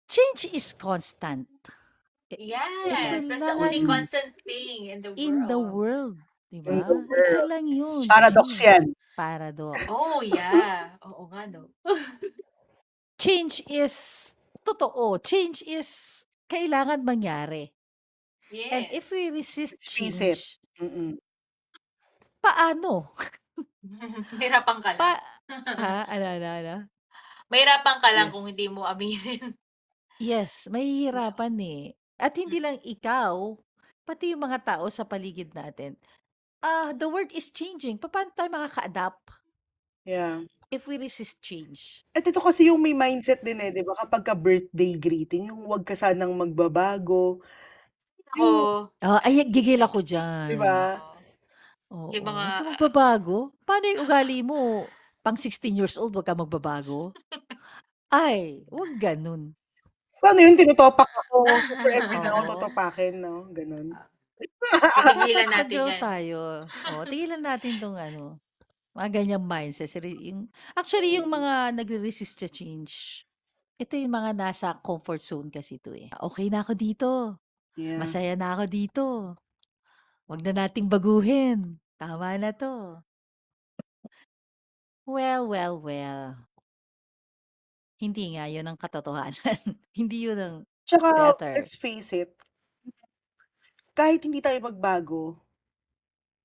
change 0.10 0.46
is 0.54 0.74
constant. 0.74 1.48
I 2.32 2.38
ito 2.96 3.16
Yes, 3.16 3.28
that's 3.28 3.44
the 3.44 3.54
lang 3.60 3.60
only 3.60 3.82
Mm. 3.82 3.84
constant 3.84 4.36
thing 4.42 4.86
in 4.88 5.02
the 5.02 5.14
in 5.18 5.46
the 5.46 5.60
world. 5.60 5.78
world, 5.78 6.18
'di 6.52 6.62
In 6.66 6.84
the 6.88 6.96
ba? 6.96 7.10
Ito 7.14 7.38
world. 7.38 7.52
lang 7.52 7.68
yun, 7.70 8.10
Paradox 8.10 8.50
change. 8.50 8.66
yan. 8.66 8.94
Paradox. 9.18 9.86
Oh, 9.88 10.22
yeah. 10.22 10.98
Oo 11.06 11.28
nga 11.32 11.44
'no. 11.52 11.74
Change 13.20 13.62
is 13.70 14.36
totoo, 14.66 15.18
change 15.22 15.62
is 15.68 16.26
kailangan 16.50 17.06
mangyari. 17.06 17.72
And 18.72 18.88
if 18.92 19.12
we 19.12 19.30
Yes. 19.30 19.34
resist 19.34 19.76
Let's 19.76 19.90
face 19.90 20.22
it. 20.22 20.40
change 20.40 20.60
Mm. 20.82 21.18
paano? 22.44 23.16
Mahirapan 24.40 24.78
ka 24.84 24.92
lang. 24.96 25.00
Pa 25.00 25.18
ha? 25.78 26.06
Ano, 26.10 26.26
ano, 26.26 26.46
ano? 26.48 26.76
Mahirapan 27.52 27.98
ka 28.04 28.10
lang 28.16 28.30
kung 28.32 28.46
hindi 28.48 28.68
Yes. 28.68 28.76
mo 28.76 28.88
aminin. 28.88 29.56
Yes, 30.22 30.70
No. 31.12 31.24
mahihirapan, 31.30 31.58
eh. 31.58 31.98
At 32.22 32.38
hindi 32.38 32.62
Mm. 32.62 32.62
lang 32.62 32.78
ikaw, 32.86 33.58
pati 34.06 34.30
yung 34.38 34.46
mga 34.46 34.62
tao 34.78 34.86
sa 34.94 35.10
paligid 35.10 35.58
natin. 35.58 35.98
Ah, 36.64 36.94
the 36.96 37.08
world 37.10 37.32
is 37.34 37.50
changing, 37.54 37.98
papaano 38.02 38.32
tayo 38.36 38.50
makaka-adapt 38.54 39.42
Yeah. 40.06 40.44
if 40.72 40.88
we 40.88 40.98
resist 40.98 41.42
change? 41.42 42.04
At 42.16 42.30
ito 42.30 42.38
kasi 42.38 42.70
yung 42.70 42.78
may 42.86 42.94
mindset 42.94 43.42
din, 43.42 43.58
eh, 43.58 43.74
'di 43.74 43.82
ba, 43.82 43.98
kapagka 43.98 44.38
birthday 44.38 45.02
greeting, 45.02 45.50
yung 45.50 45.66
"Wag 45.66 45.82
ka 45.82 45.98
sanang 45.98 46.38
magbabago." 46.38 47.42
Yung 48.36 48.66
Ako 48.66 48.82
Ah, 49.02 49.20
ay 49.26 49.44
gigil 49.52 49.82
ako 49.84 50.00
'di 50.48 50.56
diyan. 50.56 50.60
ba? 50.60 51.00
Oo. 51.94 52.10
Oo, 52.10 52.18
Yung 52.18 52.26
mga 52.26 52.46
"Wag 52.50 52.54
ka 52.58 52.62
magbabago? 52.66 53.54
Paano 53.68 53.86
yung 53.92 54.02
ugali 54.10 54.42
mo, 54.42 54.90
pang 55.24 55.38
16 55.38 55.78
years 55.78 55.96
old 56.02 56.18
wag 56.18 56.26
ka 56.26 56.34
magbabago?" 56.36 57.14
Ay, 58.12 58.66
wag 58.72 58.92
gano'n. 59.00 59.56
Paano 60.22 60.40
yun, 60.46 60.56
tinotopak 60.60 61.10
ako, 61.22 61.40
so 61.66 61.74
forever 61.82 62.16
na 62.22 62.30
ako 62.34 62.42
Oo. 62.42 62.54
totopakin 62.54 63.14
'no, 63.24 63.36
gano'n. 63.58 63.88
Ah. 63.92 64.08
So, 64.94 65.02
tigilan 65.14 65.50
natin 65.52 65.82
yan. 65.90 66.06
tayo. 66.06 66.70
Oo, 66.88 67.04
tigilan 67.10 67.42
natin 67.44 67.80
'tong 67.82 67.98
ano, 68.00 68.40
mga 68.98 69.10
ganyang 69.24 69.46
mindset. 69.46 69.92
Yung 70.04 70.50
actually 70.78 71.18
yung 71.20 71.30
mga 71.32 71.76
nagre-resist 71.78 72.40
sa 72.44 72.50
change, 72.52 73.26
ito 73.82 73.96
yung 74.00 74.14
mga 74.14 74.32
nasa 74.38 74.78
comfort 74.84 75.22
zone 75.24 75.50
kasi 75.54 75.80
'to, 75.82 75.94
eh. 75.98 76.10
"Okey 76.24 76.50
na 76.54 76.64
ako 76.66 76.74
dito, 76.78 77.10
Yeah. 77.78 78.14
masaya 78.14 78.36
na 78.40 78.56
ako 78.58 78.66
dito, 78.70 79.04
wag 80.30 80.42
na 80.46 80.54
nating 80.66 80.88
baguhin, 80.92 81.80
tama 82.04 82.30
na 82.42 82.52
'to." 82.60 82.74
Well, 85.06 85.48
well, 85.48 85.80
well. 85.80 86.50
Hindi 88.02 88.24
nga 88.36 88.46
yun 88.54 88.68
ang 88.70 88.78
katotohanan. 88.80 89.34
Hindi 89.98 90.18
yun 90.30 90.40
ang 90.40 90.56
Tsaka 90.88 91.12
better. 91.16 91.56
let's 91.56 91.76
face 91.76 92.14
it, 92.14 92.32
kahit 93.98 94.22
hindi 94.26 94.38
tayo 94.46 94.60
magbago, 94.68 95.22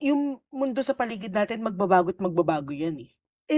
yung 0.08 0.22
mundo 0.58 0.80
sa 0.82 0.94
paligid 1.00 1.30
natin 1.34 1.62
magbabago't 1.66 2.18
magbabago 2.24 2.72
yan, 2.74 2.96
eh. 3.06 3.10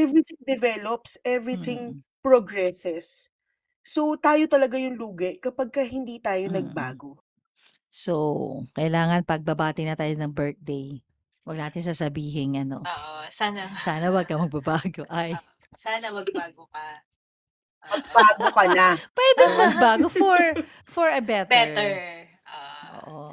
Everything 0.03 0.41
develops, 0.53 1.17
everything 1.37 1.83
Mm. 1.91 2.03
progresses. 2.25 3.07
So, 3.95 4.03
tayo 4.27 4.45
talaga 4.55 4.77
yung 4.85 4.97
lugi 5.03 5.33
kapagka 5.45 5.83
hindi 5.95 6.17
tayo 6.27 6.47
Mm. 6.47 6.53
nagbago. 6.53 7.13
So, 7.91 8.15
kailangan 8.79 9.27
pagbabati 9.27 9.83
na 9.87 9.99
tayo 9.99 10.15
ng 10.15 10.31
birthday, 10.35 11.03
wag 11.47 11.59
natin 11.59 11.83
sasabihing 11.85 12.61
ano, 12.61 12.85
Oo, 12.85 13.15
sana 13.33 13.71
"Sana 13.81 14.13
wag 14.13 14.29
kang 14.29 14.45
magbabago." 14.45 15.05
Ay. 15.13 15.35
Sana 15.75 16.11
magbago 16.11 16.67
ka. 16.69 16.87
Oo. 17.87 17.91
Magbago 17.97 18.47
ka 18.53 18.65
na. 18.75 18.87
Puwedeng 19.17 19.55
magbago 19.63 20.07
for 20.13 20.41
for 20.85 21.09
a 21.09 21.23
better. 21.25 21.49
Better. 21.49 21.93
Ah. 22.45 23.01
Oo. 23.07 23.27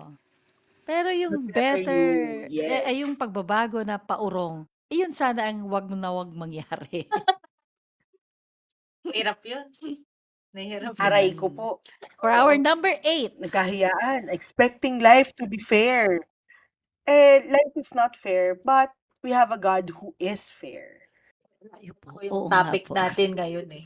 Pero 0.88 1.12
yung 1.12 1.52
better 1.52 1.84
better, 1.84 2.04
you, 2.48 2.64
eh, 2.64 2.88
ay 2.88 3.04
yung 3.04 3.16
yes. 3.16 3.20
pagbabago 3.20 3.84
na 3.84 4.00
paurong, 4.00 4.64
iyon 4.88 5.12
sana 5.12 5.52
ang 5.52 5.68
wag 5.68 5.92
na 5.92 6.16
wag 6.16 6.32
mangyari. 6.32 7.12
Mahirap 9.04 9.42
yun. 9.44 9.68
Mahirap 10.56 10.96
yun. 10.96 11.04
Aray 11.04 11.36
ko 11.36 11.52
po. 11.52 11.84
For 12.20 12.32
our 12.32 12.56
number 12.58 12.92
8. 13.04 13.36
Nagkahiyaan, 13.40 14.32
expecting 14.32 15.04
life 15.04 15.36
to 15.38 15.46
be 15.48 15.60
fair. 15.60 16.24
Eh, 17.08 17.40
life 17.48 17.74
is 17.80 17.96
not 17.96 18.16
fair, 18.20 18.60
but 18.68 18.92
we 19.24 19.32
have 19.32 19.52
a 19.52 19.58
God 19.58 19.90
who 19.90 20.12
is 20.20 20.52
fair. 20.52 21.08
Ay 21.80 21.90
po, 21.96 22.20
yung 22.20 22.36
oo 22.36 22.48
nga 22.52 22.62
topic 22.68 22.84
po. 22.86 22.94
natin 22.94 23.32
ngayon, 23.34 23.68
eh. 23.72 23.86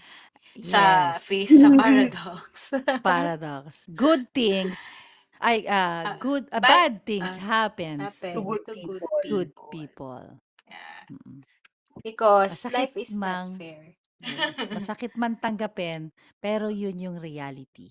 Sa 0.59 1.13
Yes. 1.15 1.23
face 1.23 1.53
sa 1.61 1.69
paradox. 1.71 2.73
Paradox. 3.05 3.87
Good 3.93 4.27
things 4.33 4.77
ay, 5.41 5.65
ah, 5.65 6.05
Ah, 6.05 6.17
good 6.21 6.45
ah, 6.53 6.61
bad 6.61 7.01
bad 7.01 7.05
things 7.05 7.33
ah, 7.33 7.41
happens 7.65 8.01
happen 8.21 8.33
To 8.37 8.41
good 8.45 8.61
to 8.65 8.73
good 8.73 9.01
people. 9.01 9.09
good 9.25 9.49
people. 9.53 9.69
people. 9.73 10.23
Yeah. 10.69 11.01
Because 12.03 12.65
life 12.69 12.93
Masakit 12.93 13.01
is 13.01 13.13
not 13.17 13.21
mang 13.21 13.49
fair. 13.57 13.83
yes, 14.21 14.57
masakit 14.75 15.13
man 15.17 15.33
tanggapin, 15.37 16.13
pero 16.41 16.69
yun 16.69 16.97
yung 17.01 17.17
reality. 17.17 17.89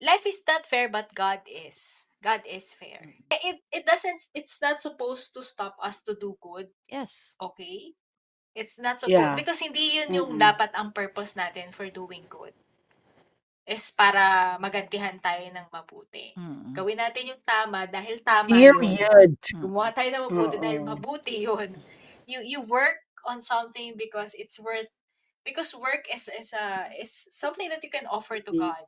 Life 0.00 0.26
is 0.26 0.42
not 0.46 0.66
fair, 0.66 0.88
but 0.88 1.14
God 1.14 1.42
is. 1.48 2.06
God 2.24 2.40
is 2.48 2.72
fair. 2.72 3.04
Mm. 3.04 3.20
It 3.28 3.58
it 3.68 3.84
doesn't 3.84 4.32
it's 4.32 4.56
not 4.64 4.80
supposed 4.80 5.36
to 5.36 5.44
stop 5.44 5.76
us 5.84 6.00
to 6.08 6.16
do 6.16 6.40
good, 6.40 6.72
Yes. 6.88 7.36
okay? 7.36 7.92
It's 8.56 8.80
not 8.80 8.96
supposed 9.02 9.12
Yeah. 9.12 9.36
because 9.36 9.60
hindi 9.60 10.00
yun 10.00 10.10
yung 10.14 10.30
Mm. 10.36 10.40
dapat 10.40 10.72
ang 10.72 10.96
purpose 10.96 11.36
natin 11.36 11.68
for 11.76 11.84
doing 11.92 12.24
good. 12.32 12.56
Is 13.64 13.88
para 13.96 14.56
magantihan 14.60 15.16
tayo 15.24 15.40
ng 15.48 15.68
mabuti. 15.72 16.36
Mm. 16.36 16.76
Gawin 16.76 17.00
natin 17.00 17.32
yung 17.32 17.40
tama 17.40 17.88
dahil 17.88 18.20
tama 18.20 18.52
yun. 18.52 18.76
Period. 18.76 19.32
Gumawa 19.56 19.88
Mm. 19.88 19.96
tayo 19.96 20.08
ng 20.12 20.24
mabuti 20.28 20.56
dahil 20.60 20.80
Oo. 20.84 20.88
mabuti 20.92 21.36
yun. 21.48 21.70
You 22.28 22.40
you 22.44 22.60
work 22.60 23.00
on 23.24 23.40
something 23.40 23.96
because 23.96 24.36
it's 24.36 24.60
worth 24.60 24.92
because 25.48 25.72
work 25.72 26.04
is 26.12 26.28
is 26.28 26.52
a 26.52 26.92
is 27.00 27.08
something 27.32 27.72
that 27.72 27.80
you 27.80 27.88
can 27.92 28.04
offer 28.08 28.36
to 28.40 28.52
Mm. 28.52 28.60
God. 28.68 28.84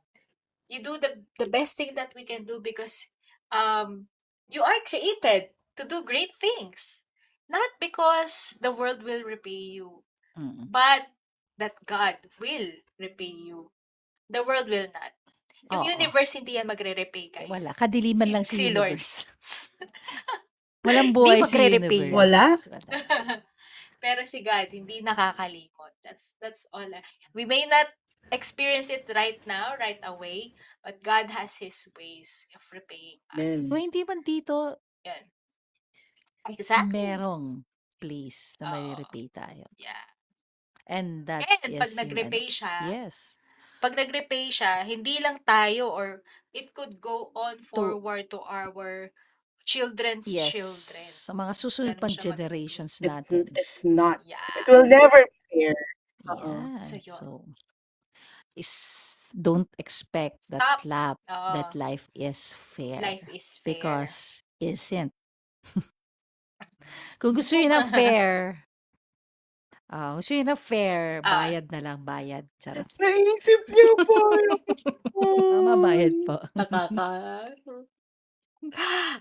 You 0.69 0.85
do 0.85 1.01
the 1.01 1.25
the 1.41 1.49
best 1.49 1.73
thing 1.73 1.97
that 1.97 2.13
we 2.13 2.21
can 2.21 2.45
do 2.45 2.61
because 2.61 3.09
um 3.49 4.07
you 4.47 4.63
are 4.63 4.79
created 4.83 5.51
to 5.75 5.83
do 5.83 6.03
great 6.03 6.33
things. 6.35 7.03
Not 7.47 7.79
because 7.79 8.59
the 8.59 8.75
world 8.75 9.03
will 9.03 9.23
repay 9.23 9.79
you, 9.79 10.03
Mm. 10.35 10.67
but 10.69 11.07
that 11.57 11.79
God 11.87 12.19
will 12.37 12.69
repay 12.99 13.31
you. 13.49 13.71
The 14.29 14.43
world 14.43 14.67
will 14.67 14.91
not. 14.91 15.15
Yung 15.71 15.83
Oo. 15.83 15.93
universe 15.95 16.35
hindi 16.37 16.59
yan 16.59 16.67
magre-repay, 16.67 17.31
Eh, 17.33 17.47
wala, 17.47 17.71
guys. 17.71 17.79
kadiliman 17.79 18.27
Si 18.27 18.33
lang 18.35 18.45
si 18.45 18.63
Lord. 18.71 18.99
universe. 18.99 19.25
Walang 20.87 21.11
buhay 21.11 21.39
sa 21.43 21.45
magre-repay 21.49 21.99
yan. 22.07 22.13
Wala? 22.15 22.43
universe, 22.55 22.67
wala. 22.71 22.91
Pero 24.03 24.21
si 24.23 24.39
God 24.45 24.67
hindi 24.71 25.01
nakakalimot. 25.01 25.93
That's 26.05 26.37
that's 26.39 26.69
all. 26.71 26.87
We 27.33 27.43
may 27.43 27.65
not 27.65 27.89
experience 28.31 28.89
it 28.89 29.09
right 29.13 29.39
now, 29.45 29.75
right 29.79 29.99
away, 30.03 30.51
but 30.83 31.03
God 31.03 31.31
has 31.31 31.57
His 31.57 31.87
ways 31.97 32.45
of 32.53 32.61
repaying 32.73 33.19
Amen. 33.33 33.59
Kung 33.67 33.79
us. 33.79 33.85
hindi 33.85 34.01
man 34.03 34.21
dito, 34.21 34.77
Yan. 35.03 35.23
Exactly. 36.47 36.91
merong 36.95 37.65
place 37.99 38.55
na 38.57 38.71
Oo. 38.71 38.73
mai-repay 38.73 39.27
tayo. 39.29 39.67
Yeah. 39.75 40.07
And 40.87 41.27
that 41.27 41.43
And 41.63 41.75
pag 41.75 41.91
is 41.91 41.97
ano 41.97 42.01
nag-repay 42.07 42.45
siya, 42.47 42.73
yes. 42.87 43.35
pag 43.77 43.93
nag-repay 43.93 44.47
siya, 44.47 44.87
hindi 44.87 45.19
lang 45.19 45.43
tayo 45.43 45.91
or 45.91 46.23
it 46.55 46.71
could 46.71 47.03
go 47.03 47.35
on 47.35 47.59
To 47.59 47.67
forward 47.67 48.31
to 48.31 48.39
our 48.39 49.11
children's 49.67 50.23
yes, 50.25 50.55
children. 50.55 51.03
sa 51.03 51.35
mga 51.35 51.51
susunod 51.51 51.95
Ganun 51.99 52.01
pang 52.01 52.09
siya 52.09 52.23
magiging. 52.23 52.39
generations 52.39 52.93
It 53.03 53.07
natin. 53.11 53.43
is 53.59 53.83
not. 53.83 54.23
It 54.23 54.31
Yeah. 54.31 54.47
will 54.71 54.87
never 54.87 55.19
be 55.27 55.39
fair. 55.51 55.75
Oo. 56.31 56.51
Yeah. 56.71 56.79
So 56.79 56.95
yun. 56.95 57.19
So, 57.19 57.25
is 58.57 58.73
don't 59.31 59.69
expect 59.77 60.49
that 60.49 60.63
Stop. 60.63 60.81
lap 60.83 61.17
Oo. 61.27 61.51
that 61.53 61.75
life 61.75 62.07
is 62.15 62.55
fair 62.55 62.97
Life 62.99 63.27
is 63.29 63.59
fair. 63.59 63.75
because 63.75 64.41
isn't. 64.57 65.13
Kung 67.19 67.35
gusto 67.35 67.53
niyo 67.53 67.67
ng 67.69 67.87
fair, 67.99 68.63
ah, 69.91 70.15
gusto 70.15 70.31
niyo 70.31 70.47
ng 70.47 70.59
fair, 70.59 71.19
Ah. 71.21 71.43
bayad 71.43 71.65
na 71.69 71.79
lang, 71.83 71.99
bayad. 72.01 72.47
Charot. 72.57 72.87
Naisip 73.03 73.61
niyo 73.67 73.89
po. 74.01 74.17
Tama, 75.51 75.75
bayad 75.77 76.15
Ay. 76.15 76.23
po. 76.23 76.35
Nakaka... 76.55 77.07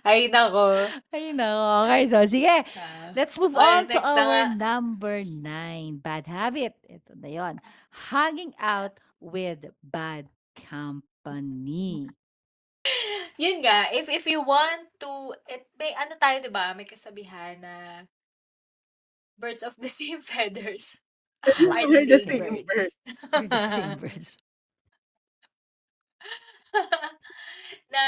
Ay, 0.03 0.27
nako. 0.33 0.88
Ay, 1.12 1.31
nako. 1.37 1.64
Okay, 1.87 2.03
so 2.09 2.18
sige. 2.25 2.57
Ah. 2.72 3.12
Let's 3.12 3.37
move 3.37 3.53
Oh, 3.55 3.61
on 3.61 3.85
to 3.87 4.01
next 4.01 4.09
na 4.09 4.14
nga. 4.16 4.25
our 4.25 4.46
number 4.57 5.16
nine. 5.22 6.01
Bad 6.01 6.25
habit. 6.27 6.72
Ito 6.83 7.12
na 7.20 7.29
yun. 7.29 7.55
Hanging 8.11 8.57
out 8.59 8.96
with 9.20 9.64
bad 9.83 10.29
company. 10.57 12.14
Yun 13.37 13.61
nga, 13.61 13.92
if 13.92 14.09
if 14.09 14.24
you 14.24 14.40
want 14.40 14.88
to, 15.02 15.35
it, 15.44 15.68
may 15.76 15.92
ano 15.92 16.16
tayo, 16.16 16.40
di 16.40 16.48
ba? 16.48 16.72
May 16.72 16.88
kasabihan 16.88 17.61
na 17.61 18.05
birds 19.38 19.62
of 19.62 19.76
the 19.76 19.88
same 20.00 20.20
feathers 20.20 21.00
are 21.70 21.87
the 21.87 22.00
the 22.00 22.18
same 22.18 22.59
birds. 22.66 22.98
We're 23.37 23.48
the 23.48 23.59
same 23.59 23.94
birds. 23.96 24.38
Na 27.90 28.02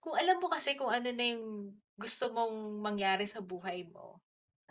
kung 0.00 0.16
alam 0.16 0.40
mo 0.40 0.48
kasi 0.48 0.74
kung 0.76 0.90
ano 0.92 1.08
na 1.12 1.26
yung 1.36 1.76
gusto 2.00 2.32
mong 2.32 2.80
mangyari 2.80 3.28
sa 3.28 3.44
buhay 3.44 3.84
mo, 3.92 4.20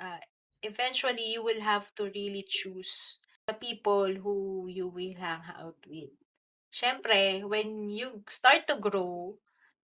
ah, 0.01 0.19
eventually 0.65 1.33
you 1.37 1.41
will 1.45 1.61
have 1.61 1.93
to 1.95 2.09
really 2.11 2.41
choose 2.45 3.21
the 3.49 3.57
people 3.57 4.09
who 4.23 4.67
you 4.69 4.87
will 4.93 5.15
hang 5.17 5.43
out 5.57 5.81
with. 5.89 6.13
Siyempre, 6.73 7.43
when 7.49 7.89
you 7.89 8.23
start 8.29 8.67
to 8.69 8.77
grow, 8.77 9.39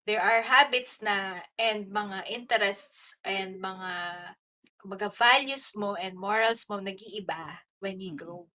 there 0.06 0.22
are 0.22 0.42
habits 0.46 1.02
na 1.02 1.42
and 1.58 1.90
mga 1.90 2.30
interests 2.30 3.18
and 3.26 3.58
mga 3.62 3.92
kumbaga 4.82 5.10
values 5.10 5.74
mo 5.82 5.98
and 5.98 6.14
morals 6.20 6.70
mo 6.70 6.78
nag-iiba 6.80 7.66
when 7.82 7.98
you 8.02 8.14
Mm. 8.14 8.22
grow. 8.22 8.50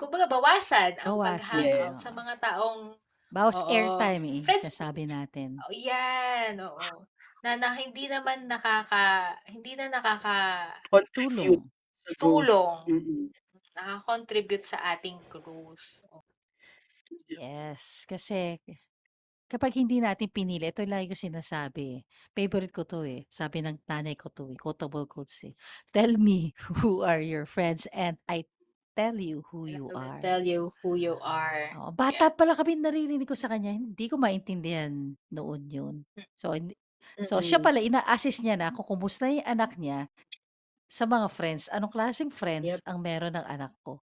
Kumbaga 0.00 0.26
bawasan 0.30 0.96
ang 1.02 1.14
Bawasan, 1.16 1.26
pag-hangout 1.26 1.94
Yes. 1.94 2.04
sa 2.04 2.10
mga 2.16 2.34
taong 2.44 2.96
Bawas 3.34 3.58
oo, 3.58 3.76
airtime 3.76 4.24
eh, 4.26 4.42
friends 4.44 4.68
sinasabi 4.70 5.02
natin. 5.14 5.50
oh, 5.66 5.72
yan, 5.74 6.56
oo. 6.62 7.06
Na, 7.44 7.56
na 7.60 7.72
hindi 7.76 8.06
naman 8.10 8.48
nakaka 8.50 9.36
hindi 9.48 9.72
na 9.78 9.88
nakaka 9.92 10.36
Contribute 10.92 11.62
Tulong. 12.18 12.50
tulong, 12.54 12.80
Mm. 12.88 13.30
Nakaka-contribute 13.76 14.64
sa 14.66 14.78
ating 14.94 15.18
growth. 15.30 16.02
Yes, 17.30 18.04
kasi 18.10 18.58
kapag 19.50 19.74
hindi 19.78 20.00
natin 20.02 20.30
pinili, 20.32 20.68
ito 20.70 20.82
lagi 20.86 21.10
ko 21.12 21.16
sinasabi. 21.18 22.04
Favorite 22.36 22.74
ko 22.74 22.82
to 22.86 23.02
eh. 23.06 23.26
Sabi 23.30 23.62
ng 23.64 23.78
nanay 23.86 24.14
ko 24.18 24.30
to 24.32 24.50
eh. 24.52 24.58
Quotable 24.58 25.06
quotes 25.10 25.42
eh. 25.46 25.54
Tell 25.94 26.16
me 26.18 26.54
who 26.82 27.02
are 27.06 27.22
your 27.22 27.46
friends 27.46 27.86
and 27.94 28.18
I 28.30 28.46
tell 28.98 29.18
you 29.20 29.46
who 29.52 29.66
I 29.68 29.78
you 29.78 29.84
will 29.84 30.00
are. 30.00 30.20
tell 30.20 30.42
you 30.42 30.72
who 30.82 30.96
you 30.96 31.18
are. 31.20 31.76
Oo, 31.76 31.94
Yeah. 31.94 31.94
bata 31.94 32.34
pala 32.34 32.58
kami 32.58 32.74
naririnig 32.82 33.30
ko 33.30 33.38
sa 33.38 33.46
kanya, 33.46 33.70
hindi 33.70 34.10
ko 34.10 34.18
maintindihan 34.18 35.14
noon 35.30 35.62
yun. 35.70 35.96
So, 36.34 36.50
hindi, 36.58 36.74
so 37.22 37.38
siya 37.38 37.62
Mm. 37.62 37.62
pala, 37.62 37.78
ina-assist 37.78 38.42
niya 38.42 38.58
na 38.58 38.74
kung 38.74 38.82
kumusta 38.86 39.30
yung 39.30 39.46
anak 39.46 39.78
niya 39.78 40.10
sa 40.90 41.06
mga 41.06 41.30
friends. 41.30 41.70
Anong 41.70 41.94
klaseng 41.94 42.34
friends 42.34 42.76
Yep. 42.76 42.82
ang 42.84 42.98
meron 43.00 43.38
ng 43.38 43.46
anak 43.46 43.72
ko. 43.86 44.02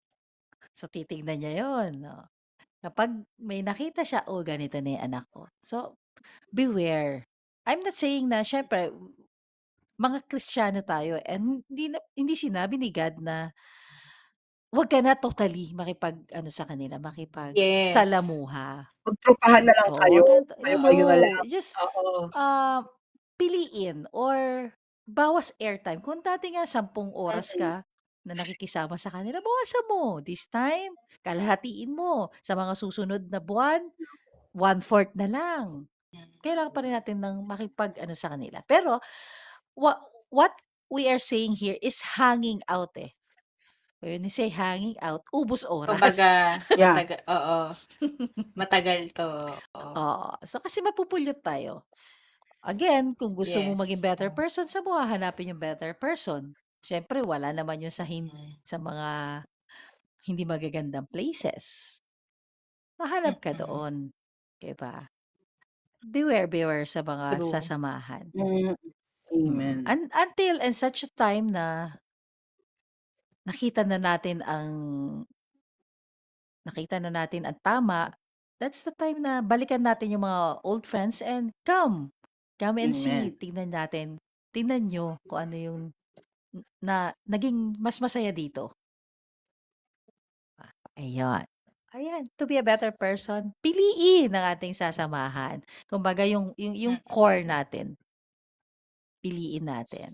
So, 0.76 0.86
titignan 0.90 1.42
niya 1.42 1.64
yun. 1.66 2.04
No? 2.06 2.28
Kapag 2.84 3.12
may 3.40 3.62
nakita 3.64 4.02
siya, 4.06 4.24
oh, 4.30 4.42
ganito 4.46 4.78
na 4.80 4.98
yung 4.98 5.04
anak 5.14 5.26
ko. 5.34 5.48
So, 5.62 5.98
beware. 6.54 7.26
I'm 7.66 7.82
not 7.84 7.94
saying 7.98 8.30
na, 8.30 8.42
syempre, 8.46 8.90
mga 10.00 10.18
Kristiyano 10.30 10.82
tayo 10.86 11.18
and 11.26 11.62
hindi, 11.70 11.86
na, 11.92 12.00
hindi 12.16 12.34
sinabi 12.38 12.76
ni 12.80 12.90
God 12.92 13.20
na 13.22 13.52
wag 14.74 14.90
ka 14.90 14.98
na 14.98 15.14
totally 15.14 15.70
makipag, 15.78 16.26
ano 16.34 16.50
sa 16.50 16.66
kanila, 16.66 16.98
makipag 16.98 17.54
Yes. 17.54 17.70
salamuha. 17.78 18.82
Magtrupahan 19.06 19.64
na 19.66 19.74
lang 19.74 19.90
Oo, 19.90 19.98
kayo. 20.02 20.22
wag 20.42 20.44
ka, 20.50 20.54
Kayo, 20.64 20.76
no, 20.82 20.90
kayo 20.90 21.02
na 21.06 21.16
lang. 21.22 21.46
just, 21.46 21.74
Oo. 21.78 22.30
uh, 22.34 22.82
piliin 23.38 24.06
or 24.14 24.72
bawas 25.06 25.54
airtime. 25.62 26.02
Kung 26.02 26.20
dati 26.20 26.50
nga, 26.54 26.66
sampung 26.66 27.14
oras 27.14 27.54
Mm. 27.54 27.60
ka 27.62 27.72
na 28.26 28.34
nakikisama 28.34 28.98
sa 28.98 29.10
kanila, 29.14 29.38
bawasan 29.38 29.86
mo. 29.86 30.18
This 30.20 30.50
time, 30.50 30.98
kalahatiin 31.22 31.94
mo. 31.94 32.34
Sa 32.42 32.58
mga 32.58 32.74
susunod 32.74 33.22
na 33.30 33.38
buwan, 33.38 33.86
one-fourth 34.54 35.14
na 35.18 35.28
lang. 35.30 35.86
Kailangan 36.42 36.72
pa 36.74 36.80
rin 36.84 36.94
natin 36.96 37.18
ng 37.22 37.36
makipag 37.46 37.98
ano 38.02 38.14
sa 38.18 38.32
kanila. 38.34 38.62
Pero, 38.66 39.00
what, 39.78 40.00
what 40.30 40.54
we 40.90 41.06
are 41.10 41.20
saying 41.22 41.56
here 41.58 41.78
is 41.82 42.18
hanging 42.18 42.62
out 42.70 42.94
eh. 42.98 43.12
When 44.02 44.24
you 44.24 44.30
say 44.32 44.48
hanging 44.52 44.96
out, 45.02 45.24
ubos 45.34 45.64
oras. 45.66 45.96
Kumbaga, 45.98 46.30
Yeah. 46.80 46.94
matagal, 47.00 47.20
oo. 47.28 47.58
Matagal 48.56 49.00
to. 49.16 49.28
Oo. 49.76 49.92
Oo. 49.96 50.30
So, 50.44 50.60
kasi 50.60 50.82
mapupulot 50.84 51.40
tayo. 51.42 51.86
Again, 52.64 53.12
kung 53.14 53.30
gusto 53.36 53.60
mo 53.60 53.76
maging 53.76 54.00
Yes. 54.00 54.06
better 54.06 54.28
oo. 54.32 54.36
person, 54.36 54.64
saan 54.66 54.84
mo 54.86 54.96
hahanapin 54.96 55.52
yung 55.52 55.60
better 55.60 55.92
person? 55.92 56.56
Siyempre, 56.80 57.20
wala 57.22 57.52
naman 57.52 57.82
yun 57.82 57.92
sa, 57.92 58.06
hin- 58.06 58.32
Mm. 58.32 58.54
sa 58.64 58.76
mga 58.78 59.08
hindi 60.26 60.42
magagandang 60.44 61.06
places. 61.10 61.98
Mahanap 62.98 63.38
ka 63.42 63.52
Mm-mm. 63.54 63.60
doon. 63.62 63.94
Diba? 64.58 65.06
Beware, 66.02 66.46
beware 66.50 66.86
sa 66.88 67.02
mga 67.04 67.38
True. 67.38 67.50
sasamahan. 67.50 68.32
Mm. 68.34 68.74
Mm. 69.32 69.50
Amen. 69.50 69.78
Un- 69.86 70.10
until 70.14 70.58
and 70.62 70.74
such 70.76 71.02
a 71.02 71.10
time 71.14 71.50
na 71.50 71.98
nakita 73.46 73.86
na 73.86 73.98
natin 73.98 74.42
ang 74.42 74.70
nakita 76.66 76.98
na 76.98 77.10
natin 77.14 77.46
ang 77.46 77.58
tama, 77.62 78.10
that's 78.58 78.82
the 78.82 78.90
time 78.98 79.22
na 79.22 79.38
balikan 79.44 79.82
natin 79.86 80.10
yung 80.18 80.26
mga 80.26 80.58
old 80.66 80.82
friends 80.86 81.22
and 81.22 81.54
come. 81.62 82.10
Come 82.60 82.78
and 82.84 82.94
see. 82.96 83.30
Amen. 83.30 83.36
Tingnan 83.36 83.70
natin. 83.72 84.16
Tingnan 84.52 84.88
nyo 84.88 85.20
kung 85.28 85.40
ano 85.50 85.56
yung 85.56 85.80
na 86.80 87.12
naging 87.28 87.76
mas 87.80 88.00
masaya 88.00 88.32
dito. 88.32 88.72
Ah, 90.60 90.72
Ayun. 91.00 91.44
Ayan, 91.96 92.24
to 92.36 92.44
be 92.44 92.60
a 92.60 92.66
better 92.66 92.92
person, 92.92 93.54
piliin 93.64 94.28
ang 94.36 94.44
ating 94.52 94.76
sasamahan. 94.76 95.64
Kumbaga 95.88 96.28
yung 96.28 96.52
yung 96.60 96.76
yung 96.76 96.96
Mm. 97.00 97.06
core 97.08 97.40
natin, 97.46 97.96
piliin 99.22 99.64
natin. 99.68 100.10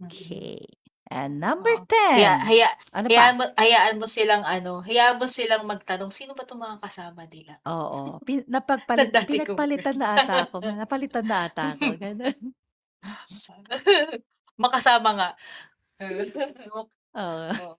Mm. 0.00 0.06
Okay. 0.06 0.66
And 1.10 1.38
number 1.38 1.70
Oo. 1.70 1.86
Haya, 2.12 2.30
10. 2.38 2.42
haya, 2.46 2.68
Ano 2.92 3.08
hayaan 3.08 3.34
mo, 3.38 3.44
hayaan 3.58 3.96
mo 4.02 4.06
silang 4.10 4.42
ano, 4.44 4.82
hayaan 4.82 5.16
mo 5.20 5.26
silang 5.30 5.64
magtanong, 5.66 6.10
sino 6.12 6.34
ba 6.36 6.42
itong 6.46 6.62
mga 6.62 6.78
kasama 6.82 7.22
nila? 7.30 7.54
Oo. 7.64 8.20
Pin, 8.26 8.44
Na 8.96 9.02
napagpalit, 9.02 9.10
dati 9.10 9.38
kong 9.42 9.62
pinagpalitan 9.64 9.96
na 9.96 10.20
ata 10.20 10.44
ako. 10.44 10.60
Napalitan 10.60 11.24
na 11.24 11.48
ata 11.48 11.72
ako. 11.78 11.96
Ganun. 11.96 12.52
Makasama 14.62 15.10
nga. 15.18 15.28
Oo. 17.14 17.50
Oo. 17.60 17.74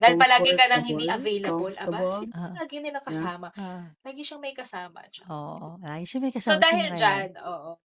Dahil 0.00 0.16
palagi 0.20 0.52
ka 0.54 0.66
nang 0.70 0.84
hindi 0.86 1.06
Comfortable, 1.08 1.10
available. 1.10 1.74
Aba, 1.80 2.06
comfortable. 2.06 2.12
sino 2.12 2.32
Ah, 2.34 2.58
lagi 2.58 2.78
nilang 2.82 3.04
Yeah. 3.06 3.30
kasama? 3.32 3.50
ah, 3.58 3.96
Lagi 4.06 4.22
siyang 4.26 4.42
may 4.44 4.54
kasama. 4.56 5.02
Char. 5.10 5.30
oo. 5.30 5.78
Lagi 5.84 6.04
siya 6.08 6.20
may 6.24 6.32
So 6.40 6.54
kasama. 6.54 6.62
Sino 6.64 6.84
dahil 6.84 6.92
kaya? 6.92 7.24
dyan, 7.24 7.34
oo. 7.42 7.82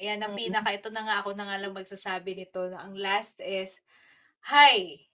Ayan, 0.00 0.20
ang 0.24 0.34
Mm. 0.34 0.36
pinaka, 0.36 0.70
ito 0.74 0.88
na 0.92 1.04
nga 1.06 1.16
ako 1.24 1.36
na 1.36 1.44
nga 1.48 1.56
lang 1.62 1.72
magsasabi 1.76 2.36
nito. 2.38 2.68
na 2.72 2.84
Ang 2.84 2.96
last 3.00 3.40
is, 3.44 3.80
Hi! 4.50 5.08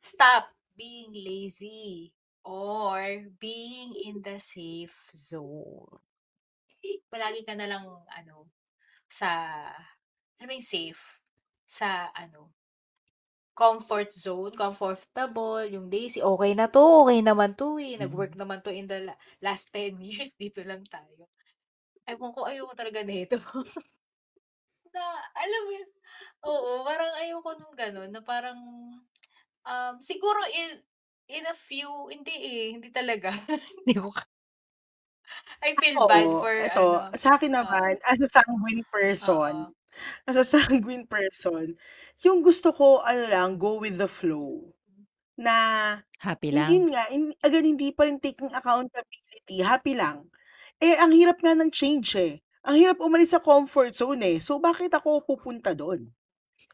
Stop 0.00 0.52
being 0.76 1.12
lazy 1.12 2.14
or 2.44 3.26
being 3.40 3.94
in 3.96 4.22
the 4.22 4.38
safe 4.38 5.10
zone. 5.14 5.98
Palagi 7.12 7.42
ka 7.46 7.54
na 7.56 7.66
lang, 7.70 7.84
ano, 8.12 8.50
sa, 9.08 9.30
ano 10.38 10.46
ba 10.48 10.54
yung 10.56 10.64
safe? 10.74 11.20
Sa, 11.66 12.10
ano, 12.14 12.54
comfort 13.54 14.10
zone, 14.24 14.50
comfortable, 14.62 15.62
yung 15.74 15.86
lazy, 15.94 16.18
okay 16.32 16.52
na 16.58 16.66
to, 16.74 16.82
okay 17.06 17.20
naman 17.22 17.54
to 17.60 17.78
eh. 17.78 17.94
Nag-work 18.02 18.34
Mm. 18.34 18.40
naman 18.40 18.58
to 18.64 18.70
in 18.74 18.86
the 18.90 18.98
la- 19.10 19.20
last 19.46 19.70
10 19.70 19.94
years, 20.06 20.34
dito 20.42 20.60
lang 20.66 20.82
tayo. 20.90 21.30
Ewan 22.08 22.32
ko, 22.36 22.40
ayoko 22.50 22.74
talaga 22.76 23.00
nito. 23.06 23.38
na, 24.94 25.04
alam 25.36 25.60
mo 25.66 25.70
yun, 25.74 25.90
oo, 26.46 26.70
parang 26.86 27.12
ayoko 27.20 27.50
nung 27.58 27.76
gano'n, 27.76 28.10
na 28.14 28.22
parang, 28.24 28.58
um, 29.66 29.94
siguro 30.02 30.40
in, 30.52 30.82
in 31.28 31.44
a 31.46 31.54
few, 31.56 31.88
hindi 32.12 32.32
eh, 32.34 32.64
hindi 32.76 32.88
talaga. 32.92 33.30
Hindi 33.86 34.00
ko, 34.00 34.10
ka- 34.12 34.28
I 35.62 35.74
feel 35.74 36.04
bad 36.04 36.32
Oo, 36.34 36.34
for, 36.34 36.54
eto, 36.66 36.82
ano, 36.82 37.10
sa 37.14 37.28
akin 37.38 37.52
oo, 37.62 37.62
naman, 37.62 37.94
as 38.10 38.18
a 38.22 38.28
sanguine 38.30 38.82
person, 38.90 39.54
oo. 39.54 39.74
as 40.30 40.36
a 40.38 40.46
sanguine 40.54 41.06
person, 41.06 41.74
yung 42.26 42.42
gusto 42.42 42.70
ko, 42.74 43.02
ano 43.02 43.22
lang, 43.30 43.50
go 43.58 43.78
with 43.82 43.96
the 43.98 44.10
flow. 44.10 44.74
Na, 45.38 45.56
Happy 46.18 46.50
hindi 46.52 46.76
lang. 46.90 46.90
nga, 46.92 47.02
in, 47.16 47.32
again, 47.46 47.66
hindi 47.76 47.90
pa 47.96 48.06
rin 48.08 48.20
taking 48.22 48.52
accountability, 48.54 49.58
happy 49.64 49.94
lang. 49.98 50.30
Eh, 50.82 50.96
ang 51.00 51.12
hirap 51.14 51.38
nga 51.42 51.54
ng 51.58 51.70
change 51.72 52.10
eh. 52.20 52.34
Ang 52.64 52.76
hirap 52.80 52.98
umalis 53.04 53.36
sa 53.36 53.44
comfort 53.44 53.92
zone 53.92 54.24
eh. 54.24 54.38
So, 54.40 54.56
bakit 54.56 54.96
ako 54.96 55.28
pupunta 55.28 55.76
doon? 55.76 56.08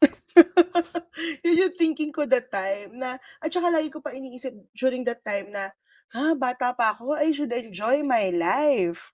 Yun 1.43 1.67
yung 1.67 1.75
thinking 1.75 2.15
ko 2.15 2.23
that 2.25 2.47
time 2.47 2.95
na, 2.95 3.19
at 3.43 3.51
saka 3.51 3.67
lagi 3.69 3.91
ko 3.91 3.99
pa 3.99 4.15
iniisip 4.15 4.55
during 4.71 5.03
that 5.03 5.19
time 5.27 5.51
na, 5.51 5.67
ha, 6.15 6.33
bata 6.39 6.71
pa 6.73 6.95
ako, 6.95 7.19
I 7.19 7.35
should 7.35 7.51
enjoy 7.51 8.07
my 8.07 8.31
life. 8.31 9.11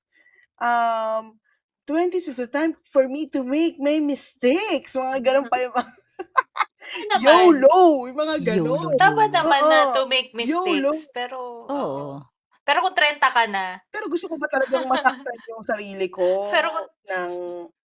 Um, 0.61 1.41
20s 1.89 2.29
is 2.29 2.39
a 2.39 2.47
time 2.51 2.77
for 2.93 3.09
me 3.09 3.31
to 3.33 3.41
make 3.41 3.81
my 3.81 3.97
mistakes. 3.97 4.93
Mga 4.93 5.23
ganun 5.25 5.47
pa 5.49 5.57
yung 5.63 5.73
mga. 5.73 5.91
YOLO, 7.25 8.05
yung 8.05 8.19
mga 8.21 8.35
YOLO, 8.37 8.45
ganun. 8.45 8.93
YOLO. 8.95 9.33
naman 9.33 9.61
na 9.65 9.79
Oo, 9.81 9.93
to 9.95 10.01
make 10.05 10.29
YOLO. 10.35 10.93
mistakes, 10.93 11.09
pero, 11.09 11.65
oo. 11.65 11.73
Oo. 11.73 12.36
Pero 12.67 12.83
kung 12.83 12.91
30 12.91 13.31
ka 13.31 13.47
na, 13.47 13.79
Pero 13.93 14.11
gusto 14.11 14.27
ko 14.27 14.35
ba 14.35 14.51
talagang 14.51 14.83
masaktan 14.91 15.39
yung 15.47 15.63
sarili 15.63 16.11
ko 16.11 16.27
pero 16.53 16.67
kung, 16.75 16.87
ng 17.07 17.31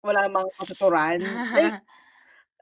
wala 0.07 0.21
mang 0.31 0.47
katuturan? 0.55 1.19
Like, 1.51 1.75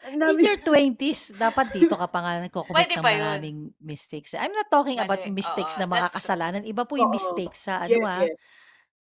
ang 0.04 0.18
In 0.28 0.36
dami. 0.38 0.44
your 0.44 0.60
20s, 0.60 1.32
dapat 1.32 1.72
dito 1.72 1.96
ka 1.96 2.08
pa 2.12 2.20
nga 2.20 2.44
nagko-commit 2.44 2.92
pwede 2.92 2.96
ng 2.96 3.08
yun. 3.08 3.42
maraming 3.42 3.58
mistakes. 3.80 4.36
I'm 4.36 4.52
not 4.52 4.68
talking 4.68 5.00
about 5.00 5.24
mistakes 5.24 5.76
oo, 5.76 5.80
na 5.80 5.88
mga 5.88 6.12
kasalanan. 6.12 6.68
Iba 6.68 6.84
po 6.84 7.00
yung 7.00 7.12
Oo. 7.12 7.12
mistakes 7.14 7.64
sa 7.68 7.80
Yes, 7.88 7.88
ano 7.88 8.04
ah, 8.04 8.28
yes. 8.28 8.40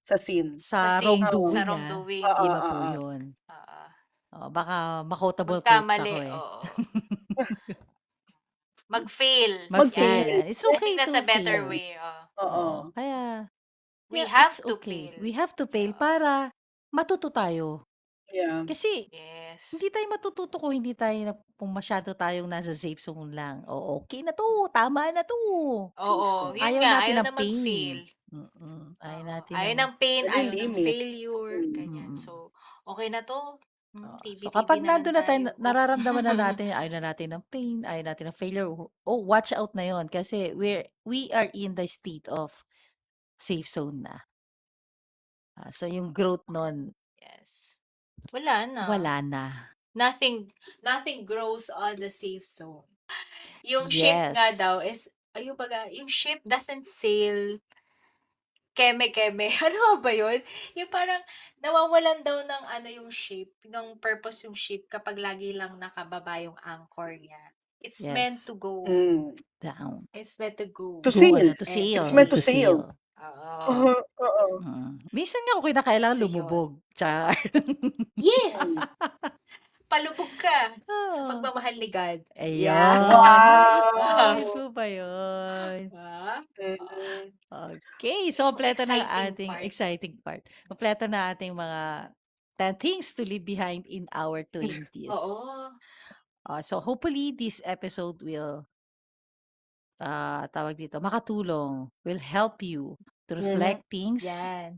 Sa 0.04 0.18
sin. 0.18 0.48
sa 0.60 0.80
Sa 0.80 1.02
wrongdoing 1.04 1.64
sa 1.64 1.64
wrongdoing. 1.68 2.24
Oo, 2.26 2.46
iba 2.46 2.60
po 2.64 2.84
yun. 2.84 3.34
Oo. 3.50 3.82
Oo, 4.36 4.48
baka 4.54 5.02
ma-quotable 5.10 5.62
quotes 5.66 5.98
ako 5.98 6.18
eh. 6.22 6.38
oo. 6.38 6.60
Mag-fail. 8.90 9.70
Mag-fail. 9.70 10.26
Mag-fail. 10.26 10.50
It's 10.50 10.66
I 10.74 10.78
okay 10.78 10.82
think 10.82 10.98
that's 10.98 11.14
to 11.14 11.14
a 11.14 11.22
better 11.22 11.62
fail. 11.62 11.70
way. 11.70 11.96
Oh. 12.02 12.26
Oo. 12.42 12.92
Kaya 12.96 13.50
We 14.10 14.22
yeah, 14.22 14.28
have 14.28 14.58
it's 14.58 14.62
to 14.66 14.76
okay. 14.76 15.10
fail. 15.10 15.14
We 15.18 15.34
have 15.38 15.54
to 15.60 15.68
fail 15.68 15.94
Oo. 15.94 15.98
para 15.98 16.52
matuto 16.94 17.30
tayo. 17.34 17.86
Yeah. 18.32 18.66
Kasi 18.68 19.10
Yes. 19.12 19.74
hindi 19.74 19.88
tayo 19.94 20.08
matututo 20.12 20.58
kung 20.62 20.74
hindi 20.76 20.94
tayo 20.98 21.18
na 21.26 21.34
kung 21.60 21.72
masyado 21.74 22.14
tayong 22.18 22.50
nasa 22.50 22.74
safe 22.76 23.02
zone 23.02 23.34
lang. 23.36 23.64
O 23.70 24.02
okay 24.04 24.22
na 24.26 24.34
'to, 24.36 24.70
tama 24.74 25.12
na 25.14 25.24
'to. 25.26 25.38
Oo, 25.98 26.54
yun 26.54 26.78
Ayaw 26.78 26.84
nga, 26.84 26.92
natin 27.02 27.10
ayaw 27.10 27.20
ng 27.24 27.30
na 27.30 27.34
pain. 27.36 27.66
mag-fail. 27.66 28.06
Ayaw 29.02 29.24
Oo, 29.28 29.28
natin 29.28 29.58
ayaw 29.58 29.74
ng 29.80 29.80
ng 29.80 29.92
pain, 30.02 30.26
Walang 30.26 30.38
ayaw 30.38 30.54
ng 30.60 30.74
limit. 30.76 30.76
failure, 30.76 31.56
Mm. 31.56 31.72
ganyan. 31.72 32.14
Mm. 32.16 32.20
So, 32.20 32.52
okay 32.86 33.08
na 33.10 33.24
'to. 33.26 33.60
Hmm, 33.90 34.06
Oo, 34.06 34.22
so 34.22 34.22
TB-TB 34.22 34.54
kapag 34.54 34.80
na 34.86 34.86
lang 34.86 35.02
nandun 35.02 35.16
na 35.18 35.24
tayo, 35.26 35.40
tayo. 35.42 35.46
na- 35.50 35.58
nararamdaman 35.58 36.26
na 36.30 36.36
natin, 36.38 36.68
ayaw 36.70 36.92
na 36.94 37.04
natin 37.10 37.28
ng 37.34 37.44
pain, 37.50 37.78
ayaw 37.82 38.04
natin 38.06 38.26
ng 38.30 38.38
failure. 38.38 38.70
Oh, 39.02 39.22
watch 39.26 39.50
out 39.50 39.74
na 39.74 39.82
'yon 39.90 40.06
kasi 40.14 40.54
we're 40.54 40.86
we 41.10 41.34
are 41.34 41.50
in 41.58 41.74
the 41.74 41.90
state 41.90 42.30
of 42.30 42.54
safe 43.42 43.66
zone 43.66 44.06
na. 44.06 44.30
Ah, 45.58 45.74
so 45.74 45.90
yung 45.90 46.14
growth 46.14 46.46
nun, 46.48 46.94
Yes. 47.18 47.82
Wala 48.30 48.70
na. 48.70 48.84
wala 48.86 49.16
na. 49.26 49.44
Nothing 49.98 50.54
nothing 50.86 51.26
grows 51.26 51.68
on 51.74 51.98
the 51.98 52.14
safe 52.14 52.46
zone. 52.46 52.86
Yung 53.66 53.90
ship 53.90 54.14
nga 54.38 54.54
daw 54.54 54.86
Yes. 54.86 54.86
is 54.86 55.02
ayun 55.34 55.58
baga, 55.58 55.90
yung 55.90 56.08
ship 56.08 56.46
doesn't 56.46 56.86
sail 56.86 57.58
keme-keme. 58.80 59.52
Ano 59.68 60.00
ba 60.00 60.16
yun? 60.16 60.40
Yung 60.80 60.88
parang 60.88 61.20
nawawalan 61.60 62.24
daw 62.24 62.40
ng 62.40 62.64
ano 62.72 62.88
yung 62.88 63.12
ship, 63.12 63.52
ng 63.68 64.00
purpose 64.00 64.48
yung 64.48 64.56
ship 64.56 64.88
kapag 64.88 65.20
lagi 65.20 65.52
lang 65.52 65.76
nakababa 65.76 66.40
yung 66.40 66.56
anchor 66.64 67.12
niya. 67.12 67.52
It's 67.84 68.04
meant 68.04 68.40
Yes. 68.40 68.48
to 68.48 68.56
go. 68.56 68.84
Mm. 68.88 69.36
Down. 69.60 70.08
It's 70.12 70.36
meant 70.40 70.56
to 70.60 70.68
go. 70.72 71.00
To 71.04 71.12
sail. 71.12 71.36
ano, 71.36 71.56
to 71.56 71.68
sail. 71.68 72.00
It's 72.00 72.16
meant 72.16 72.32
to 72.32 72.40
To 72.40 72.44
sail. 72.44 72.76
sail. 72.88 72.96
Oo. 73.20 73.60
Oo. 73.68 73.94
Oo. 74.24 74.46
Mm. 74.64 75.04
Minsan 75.12 75.44
nga 75.44 75.60
kung 75.60 75.68
kinakailangan 75.72 76.20
lumubog. 76.24 76.80
Char. 76.96 77.36
Yes! 78.16 78.80
Palubog 79.90 80.30
ka 80.38 80.70
sa 81.10 81.18
Oo. 81.18 81.28
pagmamahal 81.34 81.76
ni 81.82 81.90
God. 81.90 82.22
Ayun. 82.38 82.70
Yeah. 82.70 82.94
Wow! 83.10 84.38
Ay, 84.38 84.46
ko 84.46 84.64
ba 84.70 84.86
yun? 84.86 85.80
Ah. 85.98 86.46
Okay, 87.98 88.30
so 88.30 88.46
kompleto 88.54 88.86
na 88.86 89.02
ating 89.26 89.50
part. 89.50 89.66
exciting 89.66 90.14
part. 90.22 90.46
Kompleto 90.70 91.10
na 91.10 91.34
ating 91.34 91.58
mga 91.58 92.14
10 92.54 92.78
things 92.78 93.18
to 93.18 93.26
leave 93.26 93.42
behind 93.42 93.90
in 93.90 94.06
our 94.14 94.46
20s. 94.46 95.10
Oo. 95.10 95.74
Uh, 96.46 96.62
so 96.62 96.78
hopefully 96.78 97.34
this 97.34 97.58
episode 97.66 98.22
will 98.22 98.70
uh, 99.98 100.46
tawag 100.54 100.78
dito, 100.78 101.02
makatulong, 101.02 101.90
will 102.06 102.22
help 102.22 102.62
you 102.62 102.94
to 103.26 103.36
Mhm. 103.36 103.42
reflect 103.42 103.82
things, 103.90 104.24
Yan. 104.24 104.78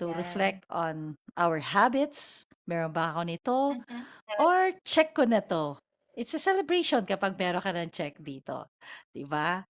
to 0.00 0.08
Yan. 0.10 0.16
reflect 0.16 0.60
on 0.72 1.20
our 1.36 1.60
habits. 1.60 2.48
Meron 2.70 2.94
ba 2.94 3.10
ako 3.10 3.20
nito? 3.26 3.56
Or 4.38 4.70
check 4.86 5.10
ko 5.18 5.26
na 5.26 5.42
to. 5.42 5.74
It's 6.14 6.34
a 6.38 6.42
celebration 6.42 7.02
kapag 7.02 7.34
meron 7.34 7.62
ka 7.64 7.74
ng 7.74 7.90
check 7.90 8.18
dito. 8.22 8.70
'Di 9.10 9.26
ba? 9.26 9.66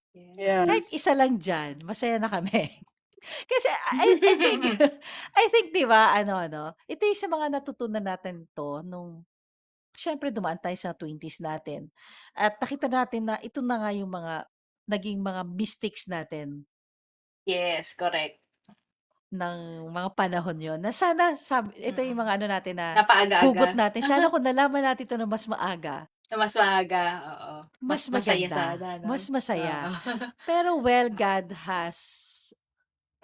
Kahit 0.69 0.85
Yes. 0.85 0.93
isa 0.93 1.13
lang 1.17 1.41
dyan, 1.41 1.83
masaya 1.87 2.19
na 2.21 2.29
kami. 2.31 2.81
Kasi 3.51 3.69
I, 3.71 4.11
I 4.27 4.35
think, 4.41 4.65
I 5.41 5.45
think, 5.53 5.73
di 5.77 5.85
ba, 5.89 6.15
ano, 6.17 6.37
ano, 6.41 6.63
ito 6.89 7.03
yung 7.05 7.19
sa 7.21 7.29
mga 7.31 7.47
natutunan 7.61 8.05
natin 8.05 8.49
to 8.57 8.81
nung, 8.85 9.25
syempre 9.97 10.31
dumaan 10.35 10.59
tayo 10.63 10.77
sa 10.79 10.93
20s 10.97 11.41
natin. 11.43 11.91
At 12.37 12.59
nakita 12.63 12.89
natin 12.91 13.29
na 13.31 13.37
ito 13.45 13.61
na 13.65 13.81
nga 13.85 13.91
yung 13.97 14.11
mga, 14.13 14.47
naging 14.91 15.21
mga 15.23 15.43
mistakes 15.55 16.07
natin 16.11 16.67
Yes, 17.47 17.95
correct. 17.95 18.41
Ng 19.31 19.59
mga 19.95 20.11
panahon 20.19 20.59
yon 20.59 20.81
na 20.83 20.91
sana, 20.95 21.35
sabi, 21.39 21.75
ito 21.79 22.03
yung 22.03 22.19
Mm. 22.19 22.23
mga 22.23 22.35
ano 22.39 22.47
natin 22.51 22.75
na, 22.79 22.89
Napaaga-aga. 22.97 23.43
hugot 23.43 23.73
natin. 23.79 24.03
Sana 24.03 24.27
kung 24.33 24.43
nalaman 24.43 24.83
natin 24.87 25.07
ito 25.07 25.17
na 25.19 25.27
mas 25.31 25.47
maaga, 25.47 26.11
Na 26.31 26.37
mas 26.43 26.55
maaga, 26.55 27.03
oo. 27.33 27.55
mas 27.89 28.03
Mas 28.07 28.07
masaya 28.13 28.47
maganda, 28.47 28.53
sana, 28.53 28.89
no? 29.03 29.11
mas 29.11 29.25
masaya. 29.33 29.89
Oo. 29.89 29.91
Pero 30.49 30.79
well, 30.79 31.09
God 31.11 31.51
has 31.67 31.99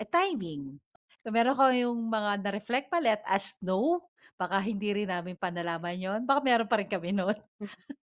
a 0.00 0.06
timing. 0.06 0.78
Kung 1.24 1.34
meron 1.36 1.56
kayong 1.58 2.00
mga 2.10 2.30
na-reflect 2.44 2.88
pa, 2.92 2.98
let 3.02 3.22
us 3.28 3.58
know. 3.64 4.04
Baka 4.40 4.60
hindi 4.62 4.92
rin 4.96 5.10
namin 5.12 5.36
panalaman 5.38 5.96
yon. 5.98 6.20
Baka 6.28 6.40
meron 6.44 6.68
pa 6.70 6.80
rin 6.80 6.90
kami 6.90 7.12
noon. 7.16 7.36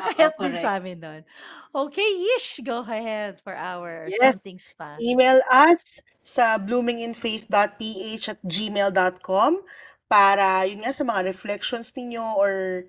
Oo, 0.00 0.30
Makaka-help 0.30 0.34
din 0.40 0.54
correct. 0.54 0.62
sa 0.62 0.76
amin 0.78 0.98
nun. 1.00 1.22
Okay, 1.74 2.10
Yish, 2.24 2.60
go 2.64 2.80
ahead 2.84 3.40
for 3.42 3.54
our 3.56 4.06
Yes. 4.06 4.18
somethings 4.20 4.74
pa. 4.78 5.02
Email 5.02 5.40
us 5.50 6.00
sa 6.22 6.58
bloominginfaith.ph 6.58 8.24
at 8.28 8.40
gmail.com 8.44 9.52
para 10.08 10.64
yun 10.68 10.80
nga 10.84 10.92
sa 10.94 11.04
mga 11.04 11.24
reflections 11.26 11.90
ninyo 11.96 12.22
or 12.38 12.84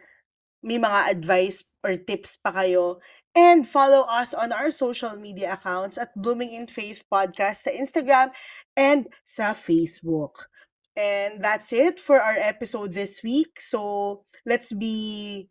may 0.63 0.77
mga 0.77 0.99
advice 1.15 1.63
or 1.83 1.95
tips 1.97 2.37
pa 2.37 2.51
kayo. 2.53 2.99
And 3.35 3.67
follow 3.67 4.03
us 4.07 4.33
on 4.33 4.51
our 4.55 4.71
social 4.71 5.15
media 5.19 5.53
accounts 5.59 5.97
at 5.97 6.11
Blooming 6.15 6.53
in 6.55 6.67
Faith 6.67 7.03
Podcast 7.11 7.67
sa 7.67 7.71
Instagram 7.75 8.31
and 8.79 9.07
sa 9.27 9.53
Facebook. 9.53 10.47
And 10.95 11.43
that's 11.43 11.73
it 11.75 11.99
for 11.99 12.15
our 12.19 12.37
episode 12.39 12.93
this 12.95 13.23
week. 13.23 13.59
So 13.59 14.23
let's 14.47 14.71
be 14.71 15.47